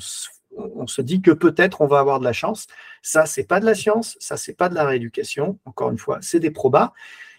on 0.56 0.88
se, 0.88 1.02
dit 1.02 1.22
que 1.22 1.32
peut-être 1.32 1.80
on 1.80 1.88
va 1.88 2.00
avoir 2.00 2.20
de 2.20 2.26
la 2.26 2.34
chance. 2.34 2.68
Ça, 3.02 3.26
c'est 3.26 3.46
pas 3.46 3.62
de 3.62 3.66
la 3.66 3.74
science, 3.74 4.18
ça, 4.20 4.36
c'est 4.36 4.54
pas 4.54 4.68
de 4.68 4.76
la 4.76 4.84
rééducation. 4.84 5.60
Encore 5.64 5.92
une 5.92 5.98
fois, 5.98 6.20
c'est 6.22 6.42
des 6.42 6.52
probas. 6.52 6.92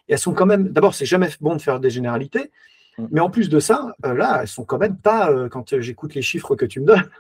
Et 0.09 0.15
elles 0.15 0.19
sont 0.19 0.33
quand 0.33 0.47
même, 0.47 0.71
d'abord, 0.71 0.95
c'est 0.95 1.05
jamais 1.05 1.29
bon 1.43 1.57
de 1.57 1.61
faire 1.61 1.79
des 1.79 1.91
généralités. 1.91 2.51
Mais 2.99 3.21
en 3.21 3.31
plus 3.31 3.49
de 3.49 3.59
ça, 3.59 3.95
euh, 4.05 4.15
là, 4.15 4.41
elles 4.43 4.49
sont 4.49 4.65
quand 4.65 4.79
même 4.79 4.97
pas, 4.97 5.31
euh, 5.31 5.49
quand 5.49 5.81
j'écoute 5.81 6.15
les 6.15 6.23
chiffres 6.23 6.55
que 6.55 6.67
tu 6.67 6.81
me 6.81 6.87
donnes, 6.87 7.11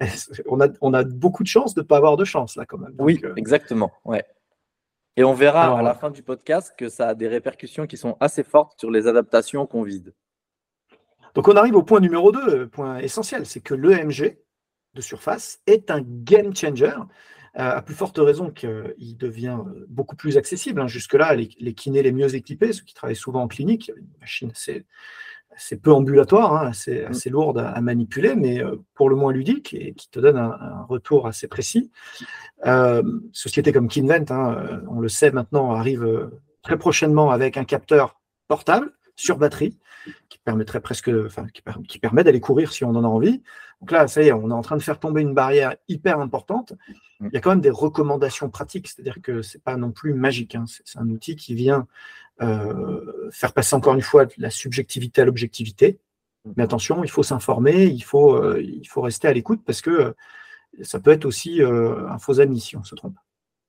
on 0.46 0.60
a, 0.60 0.68
on 0.80 0.92
a 0.94 1.04
beaucoup 1.04 1.42
de 1.42 1.48
chance 1.48 1.74
de 1.74 1.80
ne 1.80 1.86
pas 1.86 1.96
avoir 1.96 2.16
de 2.16 2.24
chance, 2.24 2.56
là, 2.56 2.66
quand 2.66 2.78
même. 2.78 2.94
oui, 2.98 3.20
euh, 3.24 3.34
exactement. 3.36 3.92
Ouais. 4.04 4.24
Et 5.16 5.24
on 5.24 5.32
verra 5.32 5.78
à 5.78 5.82
la 5.82 5.94
fin 5.94 6.10
du 6.10 6.22
podcast 6.22 6.74
que 6.76 6.90
ça 6.90 7.08
a 7.08 7.14
des 7.14 7.28
répercussions 7.28 7.86
qui 7.86 7.96
sont 7.96 8.18
assez 8.20 8.42
fortes 8.42 8.78
sur 8.78 8.90
les 8.90 9.06
adaptations 9.06 9.66
qu'on 9.66 9.82
vide. 9.82 10.12
Donc 11.34 11.48
on 11.48 11.56
arrive 11.56 11.74
au 11.74 11.82
point 11.82 12.00
numéro 12.00 12.32
2, 12.32 12.68
point 12.68 12.98
essentiel, 12.98 13.46
c'est 13.46 13.60
que 13.60 13.72
l'EMG 13.72 14.38
de 14.92 15.00
surface 15.00 15.60
est 15.66 15.90
un 15.90 16.02
game 16.02 16.54
changer, 16.54 16.92
à 17.56 17.82
plus 17.82 17.94
forte 17.94 18.18
raison 18.18 18.50
qu'il 18.50 19.16
devient 19.16 19.58
beaucoup 19.88 20.14
plus 20.14 20.36
accessible. 20.36 20.80
Hein. 20.80 20.86
Jusque-là, 20.86 21.34
les, 21.34 21.48
les, 21.58 21.72
kinés 21.72 22.02
les 22.02 22.12
mieux 22.12 22.34
équipés, 22.34 22.72
ceux 22.72 22.84
qui 22.84 22.94
travaillent 22.94 23.16
souvent 23.16 23.42
en 23.42 23.48
clinique, 23.48 23.90
une 23.96 24.08
machine 24.20 24.50
c'est 24.54 24.84
c'est 25.56 25.80
peu 25.80 25.92
ambulatoire, 25.92 26.54
hein, 26.54 26.72
c'est 26.72 27.04
mm. 27.04 27.10
assez 27.10 27.30
lourde 27.30 27.58
à, 27.58 27.80
manipuler, 27.80 28.34
mais 28.34 28.62
euh, 28.62 28.76
pour 28.94 29.08
le 29.08 29.16
moins 29.16 29.32
ludique 29.32 29.74
et 29.74 29.94
qui 29.94 30.08
te 30.10 30.20
donne 30.20 30.36
un, 30.36 30.84
retour 30.88 31.26
assez 31.26 31.48
précis. 31.48 31.90
Euh, 32.66 33.02
société 33.32 33.72
comme 33.72 33.88
Kinvent, 33.88 34.30
hein, 34.30 34.56
euh, 34.58 34.80
on 34.88 35.00
le 35.00 35.08
sait 35.08 35.30
maintenant, 35.30 35.72
arrive 35.72 36.30
très 36.62 36.78
prochainement 36.78 37.30
avec 37.30 37.56
un 37.56 37.64
capteur 37.64 38.20
portable 38.48 38.92
sur 39.16 39.38
batterie 39.38 39.76
qui 40.28 40.38
permettrait 40.38 40.80
presque, 40.80 41.10
enfin, 41.26 41.46
qui, 41.88 41.98
permet 41.98 42.24
d'aller 42.24 42.40
courir 42.40 42.72
si 42.72 42.84
on 42.84 42.90
en 42.90 43.04
a 43.04 43.08
envie. 43.08 43.42
Donc 43.80 43.90
là, 43.90 44.08
ça 44.08 44.22
y 44.22 44.28
est, 44.28 44.32
on 44.32 44.50
est 44.50 44.54
en 44.54 44.62
train 44.62 44.76
de 44.76 44.82
faire 44.82 44.98
tomber 44.98 45.22
une 45.22 45.34
barrière 45.34 45.76
hyper 45.88 46.20
importante. 46.20 46.72
Mm. 47.20 47.28
Il 47.28 47.34
y 47.34 47.36
a 47.36 47.40
quand 47.40 47.50
même 47.50 47.60
des 47.60 47.70
recommandations 47.70 48.48
pratiques, 48.50 48.88
c'est-à-dire 48.88 49.20
que 49.22 49.42
c'est 49.42 49.62
pas 49.62 49.76
non 49.76 49.92
plus 49.92 50.14
magique. 50.14 50.54
Hein. 50.54 50.64
c'est 50.66 50.98
un 50.98 51.08
outil 51.08 51.36
qui 51.36 51.54
vient 51.54 51.86
euh, 52.42 53.30
faire 53.30 53.54
passer 53.54 53.74
encore 53.74 53.94
une 53.94 54.02
fois 54.02 54.26
la 54.36 54.50
subjectivité 54.50 55.22
à 55.22 55.24
l'objectivité. 55.24 55.98
Mais 56.56 56.62
attention, 56.62 57.02
il 57.02 57.10
faut 57.10 57.22
s'informer, 57.22 57.86
il 57.86 58.04
faut, 58.04 58.34
euh, 58.34 58.62
il 58.62 58.86
faut 58.86 59.00
rester 59.00 59.26
à 59.26 59.32
l'écoute 59.32 59.62
parce 59.64 59.80
que 59.80 59.90
euh, 59.90 60.12
ça 60.82 61.00
peut 61.00 61.10
être 61.10 61.24
aussi 61.24 61.62
un 61.62 62.18
faux 62.18 62.38
ami 62.38 62.60
si 62.60 62.76
on 62.76 62.84
se 62.84 62.94
trompe. 62.94 63.16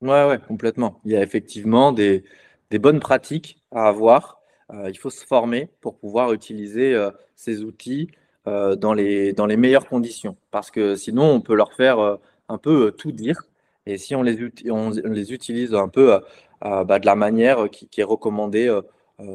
Ouais, 0.02 0.28
ouais, 0.28 0.38
complètement. 0.38 1.00
Il 1.06 1.12
y 1.12 1.16
a 1.16 1.22
effectivement 1.22 1.90
des, 1.90 2.22
des 2.70 2.78
bonnes 2.78 3.00
pratiques 3.00 3.62
à 3.72 3.88
avoir. 3.88 4.37
Il 4.72 4.98
faut 4.98 5.10
se 5.10 5.24
former 5.24 5.70
pour 5.80 5.98
pouvoir 5.98 6.32
utiliser 6.32 6.94
ces 7.36 7.62
outils 7.62 8.10
dans, 8.44 8.94
les, 8.94 9.32
dans 9.32 9.46
les 9.46 9.56
meilleures 9.56 9.88
conditions. 9.88 10.36
Parce 10.50 10.70
que 10.70 10.94
sinon, 10.96 11.24
on 11.24 11.40
peut 11.40 11.54
leur 11.54 11.72
faire 11.72 12.18
un 12.48 12.58
peu 12.58 12.92
tout 12.92 13.12
dire. 13.12 13.44
Et 13.86 13.96
si 13.98 14.14
on 14.14 14.22
les, 14.22 15.32
utilise 15.32 15.74
un 15.74 15.88
peu 15.88 16.20
bah, 16.60 16.98
de 16.98 17.06
la 17.06 17.14
manière 17.14 17.70
qui, 17.70 18.00
est 18.00 18.04
recommandée, 18.04 18.78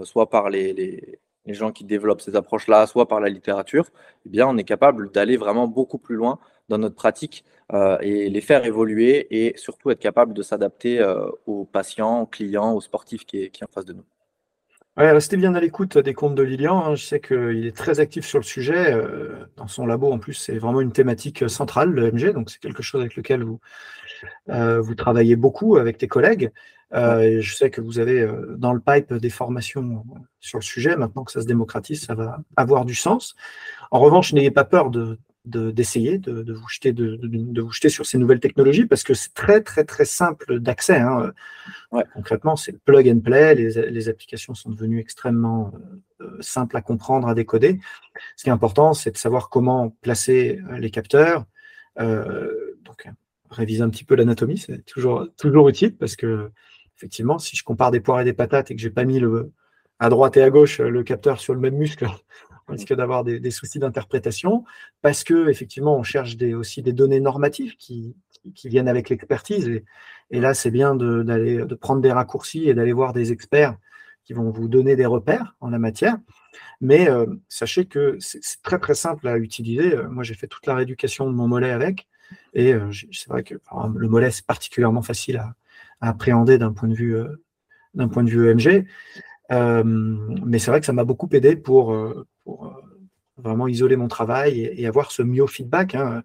soit 0.04 0.30
par 0.30 0.50
les, 0.50 0.74
les, 0.74 1.54
gens 1.54 1.72
qui 1.72 1.84
développent 1.84 2.22
ces 2.22 2.36
approches-là, 2.36 2.88
soit 2.88 3.08
par 3.08 3.20
la 3.20 3.30
littérature, 3.30 3.88
eh 4.26 4.30
bien, 4.30 4.48
on 4.48 4.58
est 4.58 4.64
capable 4.64 5.12
d'aller 5.12 5.38
vraiment 5.38 5.68
beaucoup 5.68 5.98
plus 5.98 6.16
loin 6.16 6.40
dans 6.70 6.78
notre 6.78 6.96
pratique 6.96 7.44
euh, 7.74 7.98
et 8.02 8.30
les 8.30 8.42
faire 8.42 8.66
évoluer 8.66 9.28
et 9.32 9.58
surtout 9.58 9.90
être 9.92 10.00
capable 10.00 10.34
de 10.34 10.42
s'adapter 10.44 11.00
euh, 11.00 11.30
aux 11.46 11.66
patients, 11.66 12.22
aux 12.22 12.26
clients, 12.26 12.74
aux 12.74 12.82
sportifs 12.82 13.26
qui 13.26 13.44
est, 13.44 13.50
qui 13.50 13.64
en 13.64 13.68
face 13.68 13.86
de 13.86 13.94
nous. 13.94 14.06
Ouais, 14.96 15.12
restez 15.12 15.38
bien 15.38 15.56
à 15.56 15.60
l'écoute 15.60 15.98
des 15.98 16.14
comptes 16.14 16.36
de 16.36 16.44
Lilian. 16.44 16.86
Hein. 16.86 16.96
Je 16.96 17.04
sais 17.04 17.20
qu'il 17.20 17.66
est 17.66 17.76
très 17.76 18.00
actif 18.00 18.26
sur 18.26 18.38
le 18.38 18.44
sujet. 18.44 18.94
Euh, 18.94 19.46
dans 19.58 19.68
son 19.68 19.88
labo, 19.88 20.12
en 20.12 20.20
plus, 20.20 20.36
c'est 20.36 20.60
vraiment 20.60 20.82
une 20.82 20.92
thématique 20.92 21.50
centrale, 21.50 21.90
le 21.90 22.12
MG. 22.12 22.32
Donc, 22.32 22.52
c'est 22.52 22.60
quelque 22.60 22.84
chose 22.84 23.02
avec 23.02 23.16
lequel 23.16 23.44
vous, 23.44 23.60
vous 24.48 24.96
travaillez 24.96 25.36
beaucoup 25.36 25.78
avec 25.78 25.98
tes 25.98 26.08
collègues. 26.08 26.52
je 26.92 27.54
sais 27.56 27.72
que 27.72 27.82
vous 27.82 27.98
avez 27.98 28.28
dans 28.58 28.72
le 28.72 28.80
pipe 28.80 29.14
des 29.16 29.32
formations 29.32 30.06
sur 30.40 30.60
le 30.60 30.64
sujet. 30.64 30.96
Maintenant 30.96 31.24
que 31.24 31.32
ça 31.32 31.42
se 31.42 31.48
démocratise, 31.48 32.06
ça 32.06 32.14
va 32.14 32.40
avoir 32.56 32.86
du 32.86 32.94
sens. 32.94 33.36
En 33.90 34.00
revanche, 34.00 34.32
n'ayez 34.32 34.52
pas 34.52 34.64
peur 34.64 34.92
de, 34.92 35.18
d'essayer 35.46 36.20
de, 36.20 36.54
vous 36.54 36.68
jeter 36.70 36.94
de, 36.94 37.62
vous 37.62 37.72
jeter 37.72 37.90
sur 37.90 38.06
ces 38.06 38.18
nouvelles 38.18 38.40
technologies 38.40 38.86
parce 38.86 39.04
que 39.04 39.14
c'est 39.14 39.34
très 39.34 39.62
très 39.62 39.84
très 39.84 40.06
simple 40.06 40.60
d'accès. 40.60 41.00
Hein. 41.00 41.34
Concrètement, 42.14 42.56
c'est 42.56 42.80
plug 42.84 43.10
and 43.10 43.20
play. 43.20 43.56
Les, 43.56 44.10
applications 44.10 44.54
sont 44.54 44.70
devenues 44.70 45.00
extrêmement 45.00 45.74
euh, 46.22 46.38
simples 46.40 46.78
à 46.78 46.82
comprendre, 46.82 47.28
à 47.28 47.34
décoder. 47.36 47.80
Ce 48.38 48.44
qui 48.44 48.50
est 48.50 48.54
important, 48.54 48.94
c'est 48.94 49.12
de 49.12 49.18
savoir 49.18 49.50
comment 49.50 49.90
placer 50.02 50.62
euh, 50.70 50.78
les 50.78 50.92
capteurs. 50.92 51.46
Euh, 52.00 52.76
donc, 52.84 53.08
réviser 53.50 53.82
un 53.82 53.90
petit 53.90 54.06
peu 54.06 54.16
l'anatomie, 54.16 54.58
c'est 54.58 54.84
toujours 54.86 55.28
toujours 55.38 55.70
utile 55.70 55.96
parce 55.96 56.16
que 56.16 56.52
effectivement, 56.98 57.38
si 57.38 57.56
je 57.56 57.64
compare 57.64 57.92
des 57.92 58.00
poires 58.00 58.22
et 58.22 58.24
des 58.24 58.34
patates 58.34 58.72
et 58.72 58.76
que 58.76 58.82
j'ai 58.82 58.90
pas 58.90 59.04
mis 59.04 59.20
le 59.20 59.52
à 60.00 60.10
droite 60.10 60.38
et 60.38 60.42
à 60.42 60.50
gauche 60.50 60.80
le 60.80 61.04
capteur 61.04 61.40
sur 61.40 61.54
le 61.54 61.60
même 61.60 61.76
muscle, 61.76 62.08
on 62.68 62.74
risque 62.74 62.94
d'avoir 62.94 63.24
des, 63.24 63.52
soucis 63.52 63.80
d'interprétation, 63.80 64.64
parce 65.02 65.24
que 65.24 65.50
effectivement, 65.50 65.98
on 65.98 66.04
cherche 66.04 66.38
aussi 66.56 66.82
des 66.82 66.94
données 66.94 67.20
normatives 67.20 67.76
qui, 67.78 68.16
viennent 68.66 68.90
avec 68.90 69.10
l'expertise. 69.10 69.82
Et, 70.32 70.40
là, 70.40 70.54
c'est 70.54 70.72
bien 70.72 70.96
de 70.96 71.76
prendre 71.76 72.02
des 72.02 72.12
raccourcis 72.12 72.68
et 72.70 72.74
d'aller 72.74 72.94
voir 72.94 73.14
des 73.14 73.32
experts 73.32 73.78
qui 74.24 74.34
vont 74.34 74.50
vous 74.52 74.68
donner 74.68 74.96
des 74.96 75.06
repères 75.06 75.56
en 75.60 75.70
la 75.70 75.80
matière. 75.80 76.18
Mais 76.82 77.10
euh, 77.10 77.26
sachez 77.50 77.86
que 77.86 78.18
c'est, 78.20 78.42
très 78.62 78.80
très 78.80 78.96
simple 78.96 79.28
à 79.28 79.38
utiliser. 79.38 79.96
Euh, 79.96 80.10
moi, 80.10 80.24
j'ai 80.24 80.34
fait 80.34 80.48
toute 80.48 80.66
la 80.66 80.76
rééducation 80.76 81.28
de 81.28 81.36
mon 81.36 81.48
mollet 81.48 81.72
avec, 81.72 82.08
et 82.54 82.74
euh, 82.74 82.92
c'est 83.12 83.30
vrai 83.30 83.44
que 83.44 83.56
le 83.96 84.08
mollet 84.08 84.32
c'est 84.32 84.46
particulièrement 84.46 85.02
facile 85.02 85.38
à, 85.38 85.56
appréhender 86.02 86.58
d'un 86.58 86.74
point 86.74 86.90
de 86.90 86.96
vue 86.96 87.16
d'un 87.94 88.10
point 88.10 88.24
de 88.24 88.30
vue 88.30 88.50
EMG. 88.50 88.86
mais 89.50 90.60
c'est 90.60 90.70
vrai 90.70 90.82
que 90.82 90.86
ça 90.86 90.92
m'a 90.92 91.06
beaucoup 91.06 91.30
aidé 91.32 91.56
pour, 91.56 91.96
pour 92.44 92.66
euh, 92.66 92.72
vraiment 93.38 93.68
isoler 93.68 93.96
mon 93.96 94.08
travail 94.08 94.62
et, 94.62 94.88
avoir 94.88 95.12
ce 95.12 95.22
mieux-feedback. 95.22 95.96
Hein. 95.96 96.24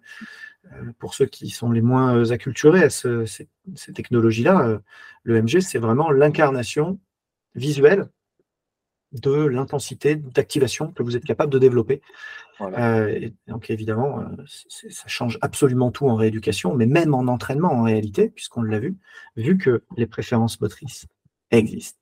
Euh, 0.73 0.91
pour 0.99 1.13
ceux 1.13 1.25
qui 1.25 1.49
sont 1.49 1.71
les 1.71 1.81
moins 1.81 2.15
euh, 2.15 2.31
acculturés 2.31 2.83
à 2.83 2.89
ces, 2.89 3.47
technologies-là, 3.93 4.79
le 5.23 5.41
MG, 5.41 5.61
c'est 5.61 5.79
vraiment 5.79 6.11
l'incarnation 6.11 6.99
visuelle 7.55 8.09
de 9.11 9.31
l'intensité 9.31 10.15
d'activation 10.15 10.91
que 10.91 11.01
vous 11.01 11.15
êtes 11.15 11.25
capable 11.25 11.51
de 11.51 11.57
développer. 11.57 12.01
donc 13.47 13.69
évidemment, 13.71 14.23
ça 14.45 15.07
change 15.07 15.39
absolument 15.41 15.89
tout 15.89 16.07
en 16.07 16.15
rééducation, 16.15 16.75
mais 16.75 16.85
même 16.85 17.15
en 17.15 17.27
entraînement 17.27 17.71
en 17.71 17.83
réalité, 17.83 18.29
puisqu'on 18.29 18.61
l'a 18.61 18.77
vu, 18.77 18.97
vu 19.35 19.57
que 19.57 19.83
les 19.97 20.05
préférences 20.05 20.61
motrices 20.61 21.07
existent. 21.49 21.99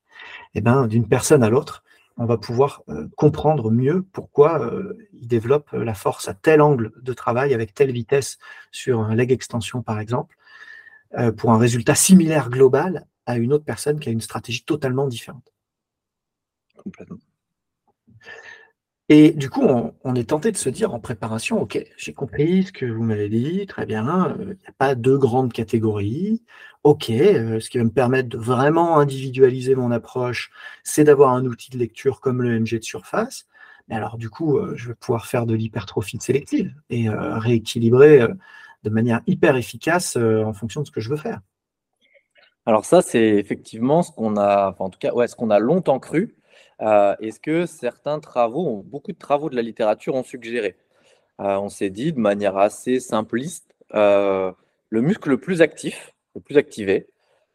Et 0.54 0.58
eh 0.58 0.60
ben, 0.60 0.86
d'une 0.86 1.08
personne 1.08 1.42
à 1.42 1.48
l'autre, 1.48 1.82
on 2.18 2.26
va 2.26 2.36
pouvoir 2.36 2.82
euh, 2.88 3.08
comprendre 3.16 3.70
mieux 3.70 4.02
pourquoi 4.12 4.60
euh, 4.60 4.98
il 5.12 5.28
développe 5.28 5.70
la 5.72 5.94
force 5.94 6.28
à 6.28 6.34
tel 6.34 6.60
angle 6.60 6.92
de 7.00 7.12
travail, 7.12 7.54
avec 7.54 7.74
telle 7.74 7.92
vitesse 7.92 8.38
sur 8.72 9.00
un 9.00 9.14
leg 9.14 9.30
extension 9.30 9.82
par 9.82 10.00
exemple, 10.00 10.36
euh, 11.16 11.32
pour 11.32 11.52
un 11.52 11.58
résultat 11.58 11.94
similaire 11.94 12.50
global 12.50 13.06
à 13.24 13.38
une 13.38 13.52
autre 13.52 13.64
personne 13.64 14.00
qui 14.00 14.08
a 14.08 14.12
une 14.12 14.20
stratégie 14.20 14.64
totalement 14.64 15.06
différente. 15.06 15.52
Et 19.10 19.30
du 19.32 19.48
coup, 19.48 19.62
on, 20.04 20.14
est 20.14 20.28
tenté 20.28 20.52
de 20.52 20.56
se 20.58 20.68
dire 20.68 20.92
en 20.92 21.00
préparation, 21.00 21.62
OK, 21.62 21.82
j'ai 21.96 22.12
compris 22.12 22.64
ce 22.64 22.72
que 22.72 22.84
vous 22.84 23.02
m'avez 23.02 23.30
dit, 23.30 23.66
très 23.66 23.86
bien, 23.86 24.36
il 24.38 24.46
n'y 24.48 24.66
a 24.66 24.72
pas 24.76 24.94
deux 24.94 25.16
grandes 25.16 25.52
catégories. 25.52 26.42
OK, 26.84 27.08
euh, 27.10 27.58
ce 27.58 27.70
qui 27.70 27.78
va 27.78 27.84
me 27.84 27.90
permettre 27.90 28.28
de 28.28 28.36
vraiment 28.36 28.98
individualiser 28.98 29.74
mon 29.74 29.90
approche, 29.92 30.50
c'est 30.84 31.04
d'avoir 31.04 31.32
un 31.32 31.46
outil 31.46 31.70
de 31.70 31.78
lecture 31.78 32.20
comme 32.20 32.42
le 32.42 32.60
MG 32.60 32.78
de 32.78 32.84
surface. 32.84 33.46
Mais 33.88 33.96
alors, 33.96 34.18
du 34.18 34.28
coup, 34.28 34.58
euh, 34.58 34.74
je 34.76 34.88
vais 34.88 34.94
pouvoir 34.94 35.26
faire 35.26 35.46
de 35.46 35.54
l'hypertrophie 35.54 36.18
sélective 36.20 36.74
et 36.90 37.08
euh, 37.08 37.38
rééquilibrer 37.38 38.26
de 38.84 38.90
manière 38.90 39.22
hyper 39.26 39.56
efficace 39.56 40.16
en 40.16 40.52
fonction 40.52 40.82
de 40.82 40.86
ce 40.86 40.92
que 40.92 41.00
je 41.00 41.08
veux 41.08 41.16
faire. 41.16 41.40
Alors 42.66 42.84
ça, 42.84 43.00
c'est 43.00 43.36
effectivement 43.36 44.02
ce 44.02 44.12
qu'on 44.12 44.36
a, 44.36 44.76
en 44.78 44.90
tout 44.90 44.98
cas, 44.98 45.12
ouais, 45.14 45.26
ce 45.28 45.34
qu'on 45.34 45.50
a 45.50 45.58
longtemps 45.58 45.98
cru. 45.98 46.37
Est-ce 46.80 47.40
que 47.40 47.66
certains 47.66 48.20
travaux, 48.20 48.82
beaucoup 48.86 49.12
de 49.12 49.18
travaux 49.18 49.50
de 49.50 49.56
la 49.56 49.62
littérature 49.62 50.14
ont 50.14 50.22
suggéré? 50.22 50.76
On 51.38 51.68
s'est 51.68 51.90
dit 51.90 52.12
de 52.12 52.20
manière 52.20 52.56
assez 52.56 53.00
simpliste, 53.00 53.74
le 53.92 54.54
muscle 54.90 55.30
le 55.30 55.38
plus 55.38 55.62
actif, 55.62 56.14
le 56.34 56.40
plus 56.40 56.56
activé, 56.56 57.08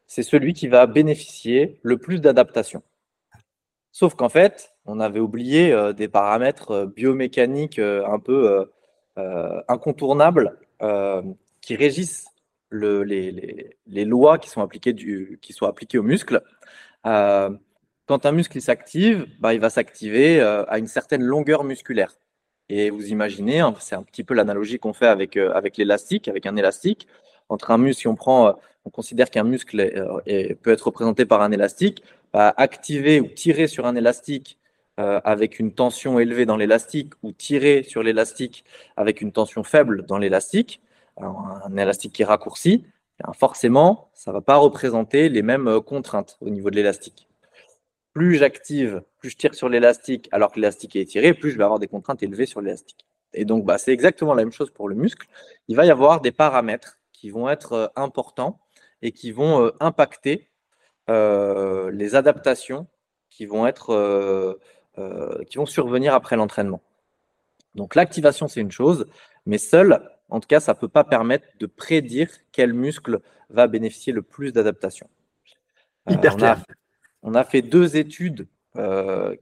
c'est 0.07 0.23
celui 0.23 0.53
qui 0.53 0.67
va 0.67 0.85
bénéficier 0.85 1.79
le 1.81 1.97
plus 1.97 2.19
d'adaptation. 2.19 2.83
Sauf 3.91 4.15
qu'en 4.15 4.29
fait, 4.29 4.73
on 4.85 4.99
avait 4.99 5.19
oublié 5.19 5.71
euh, 5.71 5.93
des 5.93 6.07
paramètres 6.07 6.71
euh, 6.71 6.85
biomécaniques 6.85 7.79
euh, 7.79 8.05
un 8.07 8.19
peu 8.19 8.67
incontournables 9.67 10.57
qui 11.61 11.75
régissent 11.75 12.25
les, 12.71 14.05
lois 14.05 14.39
qui 14.39 14.49
sont 14.49 14.61
appliquées, 14.61 14.95
qui 14.95 15.53
sont 15.53 15.67
appliquées 15.67 15.99
aux 15.99 16.03
muscles. 16.03 16.41
Quand 18.05 18.25
un 18.25 18.31
muscle 18.31 18.59
s'active, 18.61 19.25
bah, 19.39 19.53
il 19.53 19.59
va 19.59 19.69
s'activer 19.69 20.41
à 20.41 20.77
une 20.77 20.87
certaine 20.87 21.23
longueur 21.23 21.63
musculaire. 21.63 22.15
Et 22.69 22.89
vous 22.89 23.07
imaginez, 23.07 23.59
hein, 23.59 23.75
c'est 23.79 23.95
un 23.95 24.03
petit 24.03 24.23
peu 24.23 24.33
l'analogie 24.33 24.79
qu'on 24.79 24.93
fait 24.93 25.07
avec, 25.07 25.37
avec 25.37 25.77
l'élastique, 25.77 26.27
avec 26.27 26.45
un 26.45 26.55
élastique 26.55 27.07
entre 27.49 27.71
un 27.71 27.77
muscle, 27.77 28.01
si 28.01 28.07
on 28.07 28.15
prend, 28.15 28.47
euh, 28.47 28.51
on 28.85 28.89
considère 28.89 29.29
qu'un 29.29 29.43
muscle 29.43 29.79
euh, 29.79 30.55
peut 30.61 30.71
être 30.71 30.81
représenté 30.81 31.25
par 31.25 31.41
un 31.41 31.51
élastique, 31.51 32.03
bah, 32.33 32.53
activer 32.57 33.19
ou 33.21 33.27
tirer 33.27 33.67
sur 33.67 33.85
un 33.85 33.95
élastique 33.95 34.57
euh, 34.99 35.19
avec 35.23 35.59
une 35.59 35.73
tension 35.73 36.19
élevée 36.19 36.45
dans 36.45 36.57
l'élastique 36.57 37.13
ou 37.23 37.31
tirer 37.31 37.83
sur 37.83 38.03
l'élastique 38.03 38.65
avec 38.97 39.21
une 39.21 39.31
tension 39.31 39.63
faible 39.63 40.05
dans 40.05 40.17
l'élastique, 40.17 40.81
un 41.17 41.77
élastique 41.77 42.13
qui 42.13 42.23
est 42.23 42.25
raccourci, 42.25 42.85
forcément, 43.37 44.09
ça 44.15 44.31
ne 44.31 44.35
va 44.35 44.41
pas 44.41 44.57
représenter 44.57 45.29
les 45.29 45.43
mêmes 45.43 45.79
contraintes 45.81 46.37
au 46.41 46.49
niveau 46.49 46.71
de 46.71 46.75
l'élastique. 46.75 47.27
Plus 48.13 48.35
j'active, 48.35 49.01
plus 49.17 49.31
je 49.31 49.37
tire 49.37 49.55
sur 49.55 49.69
l'élastique 49.69 50.29
alors 50.31 50.51
que 50.51 50.55
l'élastique 50.55 50.95
est 50.95 51.01
étiré, 51.01 51.33
plus 51.33 51.51
je 51.51 51.57
vais 51.57 51.63
avoir 51.63 51.79
des 51.79 51.87
contraintes 51.87 52.21
élevées 52.21 52.45
sur 52.45 52.61
l'élastique. 52.61 53.05
Et 53.33 53.45
donc, 53.45 53.65
bah, 53.65 53.77
c'est 53.77 53.91
exactement 53.91 54.33
la 54.33 54.43
même 54.43 54.51
chose 54.51 54.69
pour 54.69 54.87
le 54.87 54.95
muscle. 54.95 55.27
Il 55.67 55.75
va 55.75 55.85
y 55.85 55.91
avoir 55.91 56.21
des 56.21 56.31
paramètres 56.31 56.99
qui 57.11 57.29
vont 57.29 57.49
être 57.49 57.73
euh, 57.73 57.87
importants 57.95 58.59
et 59.01 59.11
qui 59.11 59.31
vont 59.31 59.63
euh, 59.63 59.71
impacter 59.79 60.49
euh, 61.09 61.91
les 61.91 62.15
adaptations 62.15 62.87
qui 63.29 63.45
vont 63.45 63.65
être 63.65 64.59
qui 65.47 65.57
vont 65.57 65.65
survenir 65.65 66.13
après 66.13 66.35
l'entraînement. 66.35 66.81
Donc 67.73 67.95
l'activation, 67.95 68.47
c'est 68.47 68.61
une 68.61 68.71
chose, 68.71 69.07
mais 69.47 69.57
seul, 69.57 70.07
en 70.29 70.39
tout 70.39 70.47
cas, 70.47 70.59
ça 70.59 70.73
ne 70.73 70.77
peut 70.77 70.87
pas 70.87 71.03
permettre 71.03 71.47
de 71.59 71.65
prédire 71.65 72.29
quel 72.51 72.73
muscle 72.73 73.21
va 73.49 73.65
bénéficier 73.65 74.13
le 74.13 74.21
plus 74.21 74.53
d'adaptation. 74.53 75.09
Hyper 76.07 76.35
clair. 76.35 76.63
On 77.23 77.35
a, 77.35 77.43
fait 77.43 77.61
deux 77.61 77.97
études 77.97 78.47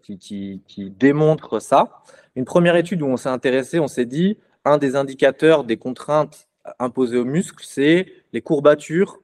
qui, 0.03 0.61
qui, 0.67 0.89
démontrent 0.91 1.59
ça. 1.59 2.03
Une 2.35 2.45
première 2.45 2.75
étude 2.75 3.01
où 3.01 3.07
on 3.07 3.17
s'est 3.17 3.29
intéressé, 3.29 3.79
on 3.79 3.87
s'est 3.87 4.05
dit, 4.05 4.37
un 4.65 4.77
des 4.77 4.95
indicateurs 4.95 5.63
des 5.63 5.77
contraintes 5.77 6.47
imposé 6.79 7.17
au 7.17 7.25
muscle, 7.25 7.63
c'est 7.65 8.07
les 8.33 8.41
courbatures 8.41 9.19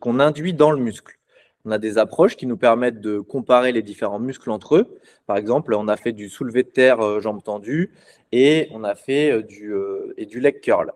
qu'on 0.00 0.20
induit 0.20 0.54
dans 0.54 0.70
le 0.70 0.78
muscle. 0.78 1.18
On 1.64 1.70
a 1.70 1.78
des 1.78 1.98
approches 1.98 2.36
qui 2.36 2.46
nous 2.46 2.56
permettent 2.56 3.00
de 3.00 3.20
comparer 3.20 3.72
les 3.72 3.82
différents 3.82 4.18
muscles 4.18 4.50
entre 4.50 4.76
eux. 4.76 4.98
Par 5.26 5.36
exemple, 5.36 5.74
on 5.74 5.86
a 5.88 5.96
fait 5.96 6.12
du 6.12 6.28
soulevé 6.28 6.64
de 6.64 6.68
terre 6.68 7.00
euh, 7.00 7.20
jambes 7.20 7.42
tendues 7.42 7.92
et 8.32 8.68
on 8.72 8.82
a 8.82 8.96
fait 8.96 9.30
euh, 9.30 9.42
du, 9.42 9.72
euh, 9.72 10.12
et 10.16 10.26
du 10.26 10.40
leg 10.40 10.60
curl. 10.60 10.92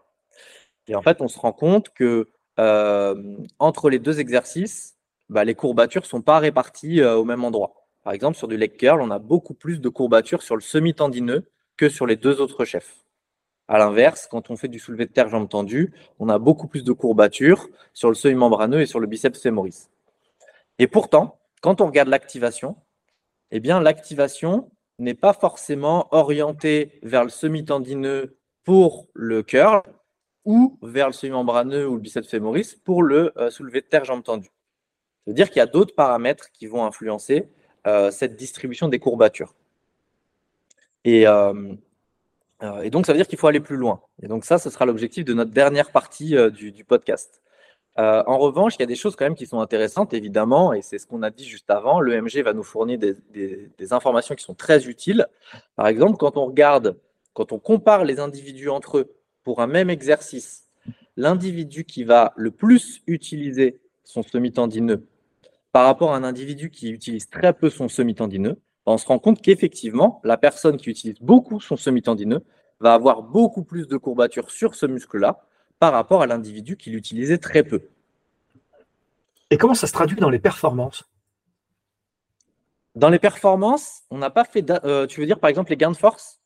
Et 0.88 0.96
en 0.96 1.02
fait, 1.02 1.20
on 1.20 1.28
se 1.28 1.38
rend 1.38 1.52
compte 1.52 1.90
que 1.90 2.28
entre 3.58 3.90
les 3.90 3.98
deux 3.98 4.18
exercices, 4.18 4.95
bah, 5.28 5.44
les 5.44 5.54
courbatures 5.54 6.02
ne 6.02 6.06
sont 6.06 6.22
pas 6.22 6.38
réparties 6.38 7.02
au 7.02 7.24
même 7.24 7.44
endroit. 7.44 7.86
Par 8.04 8.12
exemple, 8.12 8.36
sur 8.36 8.46
du 8.46 8.56
leg 8.56 8.76
curl, 8.76 9.00
on 9.00 9.10
a 9.10 9.18
beaucoup 9.18 9.54
plus 9.54 9.80
de 9.80 9.88
courbatures 9.88 10.42
sur 10.42 10.54
le 10.54 10.60
semi-tendineux 10.60 11.50
que 11.76 11.88
sur 11.88 12.06
les 12.06 12.16
deux 12.16 12.40
autres 12.40 12.64
chefs. 12.64 13.04
À 13.68 13.78
l'inverse, 13.78 14.28
quand 14.30 14.50
on 14.50 14.56
fait 14.56 14.68
du 14.68 14.78
soulevé 14.78 15.06
de 15.06 15.12
terre 15.12 15.28
jambes 15.28 15.48
tendues, 15.48 15.92
on 16.20 16.28
a 16.28 16.38
beaucoup 16.38 16.68
plus 16.68 16.84
de 16.84 16.92
courbatures 16.92 17.68
sur 17.94 18.08
le 18.08 18.14
seuil 18.14 18.36
membraneux 18.36 18.80
et 18.80 18.86
sur 18.86 19.00
le 19.00 19.08
biceps 19.08 19.42
fémoris. 19.42 19.90
Et 20.78 20.86
pourtant, 20.86 21.40
quand 21.62 21.80
on 21.80 21.86
regarde 21.86 22.08
l'activation, 22.08 22.76
eh 23.50 23.58
bien 23.58 23.80
l'activation 23.80 24.70
n'est 24.98 25.14
pas 25.14 25.32
forcément 25.32 26.06
orientée 26.12 27.00
vers 27.02 27.24
le 27.24 27.30
semi-tendineux 27.30 28.36
pour 28.64 29.08
le 29.14 29.42
curl 29.42 29.82
ou 30.44 30.78
vers 30.82 31.08
le 31.08 31.12
semi-membraneux 31.12 31.88
ou 31.88 31.94
le 31.94 32.00
biceps 32.00 32.28
fémoris 32.28 32.76
pour 32.76 33.02
le 33.02 33.32
euh, 33.36 33.50
soulevé 33.50 33.80
de 33.80 33.86
terre 33.86 34.04
jambes 34.04 34.22
tendues. 34.22 34.52
Ça 35.26 35.32
dire 35.32 35.48
qu'il 35.48 35.58
y 35.58 35.62
a 35.62 35.66
d'autres 35.66 35.94
paramètres 35.94 36.50
qui 36.52 36.66
vont 36.66 36.84
influencer 36.84 37.48
euh, 37.86 38.10
cette 38.10 38.36
distribution 38.36 38.88
des 38.88 38.98
courbatures. 38.98 39.54
Et, 41.04 41.26
euh, 41.26 41.74
et, 42.82 42.90
donc, 42.90 43.06
ça 43.06 43.12
veut 43.12 43.18
dire 43.18 43.26
qu'il 43.26 43.38
faut 43.38 43.48
aller 43.48 43.60
plus 43.60 43.76
loin. 43.76 44.00
Et 44.22 44.28
donc, 44.28 44.44
ça, 44.44 44.58
ce 44.58 44.70
sera 44.70 44.86
l'objectif 44.86 45.24
de 45.24 45.34
notre 45.34 45.50
dernière 45.50 45.90
partie 45.90 46.36
du, 46.52 46.84
podcast. 46.84 47.42
en 47.96 48.38
revanche, 48.38 48.76
il 48.76 48.80
y 48.80 48.82
a 48.82 48.86
des 48.86 48.96
choses 48.96 49.14
quand 49.16 49.24
même 49.24 49.34
qui 49.34 49.46
sont 49.46 49.60
intéressantes, 49.60 50.14
évidemment, 50.14 50.72
et 50.72 50.82
c'est 50.82 50.98
ce 50.98 51.06
qu'on 51.06 51.22
a 51.22 51.30
dit 51.30 51.44
juste 51.44 51.70
avant. 51.70 52.00
L'EMG 52.00 52.42
va 52.42 52.52
nous 52.52 52.62
fournir 52.62 52.98
des, 52.98 53.14
des, 53.78 53.92
informations 53.92 54.34
qui 54.34 54.44
sont 54.44 54.54
très 54.54 54.86
utiles. 54.86 55.26
Par 55.76 55.86
exemple, 55.86 56.16
quand 56.16 56.36
on 56.36 56.46
regarde, 56.46 56.96
quand 57.34 57.52
on 57.52 57.58
compare 57.58 58.04
les 58.04 58.18
individus 58.20 58.70
entre 58.70 58.98
eux 58.98 59.14
pour 59.44 59.60
un 59.60 59.66
même 59.66 59.90
exercice, 59.90 60.66
l'individu 61.16 61.84
qui 61.84 62.04
va 62.04 62.32
le 62.36 62.50
plus 62.50 63.02
utiliser 63.06 63.78
son 64.04 64.22
semi-tendineux 64.22 65.06
par 65.76 65.84
rapport 65.84 66.14
à 66.14 66.16
un 66.16 66.24
individu 66.24 66.70
qui 66.70 66.88
utilise 66.88 67.28
très 67.28 67.52
peu 67.52 67.68
son 67.68 67.90
semi-tendineux, 67.90 68.58
on 68.86 68.96
se 68.96 69.06
rend 69.06 69.18
compte 69.18 69.42
qu'effectivement, 69.42 70.22
la 70.24 70.38
personne 70.38 70.78
qui 70.78 70.88
utilise 70.88 71.20
beaucoup 71.20 71.60
son 71.60 71.76
semi-tendineux 71.76 72.42
va 72.80 72.94
avoir 72.94 73.22
beaucoup 73.22 73.62
plus 73.62 73.86
de 73.86 73.98
courbatures 73.98 74.50
sur 74.50 74.74
ce 74.74 74.86
muscle-là 74.86 75.44
par 75.78 75.92
rapport 75.92 76.22
à 76.22 76.26
l'individu 76.26 76.78
qui 76.78 76.88
l'utilisait 76.88 77.36
très 77.36 77.62
peu. 77.62 77.82
Et 79.50 79.58
comment 79.58 79.74
ça 79.74 79.86
se 79.86 79.92
traduit 79.92 80.16
dans 80.16 80.30
les 80.30 80.38
performances? 80.38 81.04
Dans 82.94 83.10
les 83.10 83.18
performances, 83.18 84.00
on 84.08 84.16
n'a 84.16 84.30
pas 84.30 84.44
fait. 84.44 84.64
Euh, 84.82 85.06
tu 85.06 85.20
veux 85.20 85.26
dire 85.26 85.38
par 85.38 85.50
exemple 85.50 85.68
les 85.68 85.76
gains 85.76 85.90
de 85.90 85.96
force? 85.98 86.40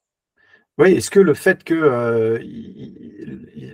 Oui, 0.76 0.94
est-ce 0.94 1.08
que 1.12 1.20
le 1.20 1.34
fait 1.34 1.62
que 1.62 1.74
euh, 1.74 2.40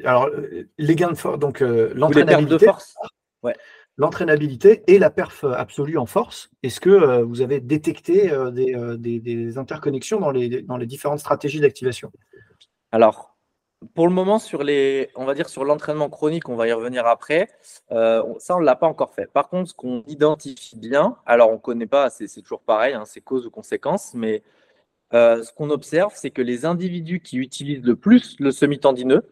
alors 0.04 0.28
les 0.76 0.96
gains 0.96 1.12
de 1.12 1.16
force, 1.16 1.38
donc 1.38 1.62
euh, 1.62 1.94
l'entraînabilité, 1.94 2.68
ouais. 3.42 3.54
L'entraînabilité 3.96 4.84
et 4.86 4.98
la 4.98 5.10
perf 5.10 5.44
absolue 5.44 5.98
en 5.98 6.06
force, 6.06 6.50
est-ce 6.62 6.80
que 6.80 6.90
euh, 6.90 7.24
vous 7.24 7.40
avez 7.40 7.60
détecté 7.60 8.30
des, 8.52 9.58
interconnexions 9.58 10.20
dans 10.20 10.30
les, 10.30 10.62
dans 10.62 10.76
les 10.76 10.86
différentes 10.86 11.20
stratégies 11.20 11.60
d'activation? 11.60 12.12
Alors, 12.92 13.36
pour 13.94 14.08
le 14.08 14.14
moment, 14.14 14.38
sur 14.38 14.62
les, 14.62 15.10
on 15.14 15.24
va 15.24 15.34
dire 15.34 15.48
sur 15.48 15.64
l'entraînement 15.64 16.08
chronique, 16.08 16.48
on 16.48 16.56
va 16.56 16.66
y 16.68 16.72
revenir 16.72 17.06
après. 17.06 17.48
ça, 17.90 18.22
on 18.24 18.60
ne 18.60 18.64
l'a 18.64 18.76
pas 18.76 18.86
encore 18.86 19.14
fait. 19.14 19.30
Par 19.30 19.48
contre, 19.48 19.70
ce 19.70 19.74
qu'on 19.74 20.02
identifie 20.06 20.76
bien, 20.76 21.16
alors 21.26 21.50
on 21.50 21.54
ne 21.54 21.58
connaît 21.58 21.86
pas, 21.86 22.10
c'est 22.10 22.42
toujours 22.42 22.62
pareil, 22.62 22.94
hein, 22.94 23.04
c'est 23.04 23.20
cause 23.20 23.46
ou 23.46 23.50
conséquence, 23.50 24.14
mais 24.14 24.42
euh, 25.14 25.42
ce 25.42 25.52
qu'on 25.52 25.70
observe, 25.70 26.12
c'est 26.14 26.30
que 26.30 26.42
les 26.42 26.64
individus 26.64 27.20
qui 27.20 27.38
utilisent 27.38 27.84
le 27.84 27.96
plus 27.96 28.36
le 28.40 28.50
semi-tendineux 28.50 29.22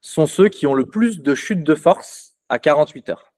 sont 0.00 0.26
ceux 0.26 0.48
qui 0.48 0.66
ont 0.66 0.74
le 0.74 0.86
plus 0.86 1.20
de 1.22 1.34
chute 1.34 1.62
de 1.62 1.74
force 1.74 2.34
à 2.48 2.58
48 2.58 3.10
heures. 3.10 3.29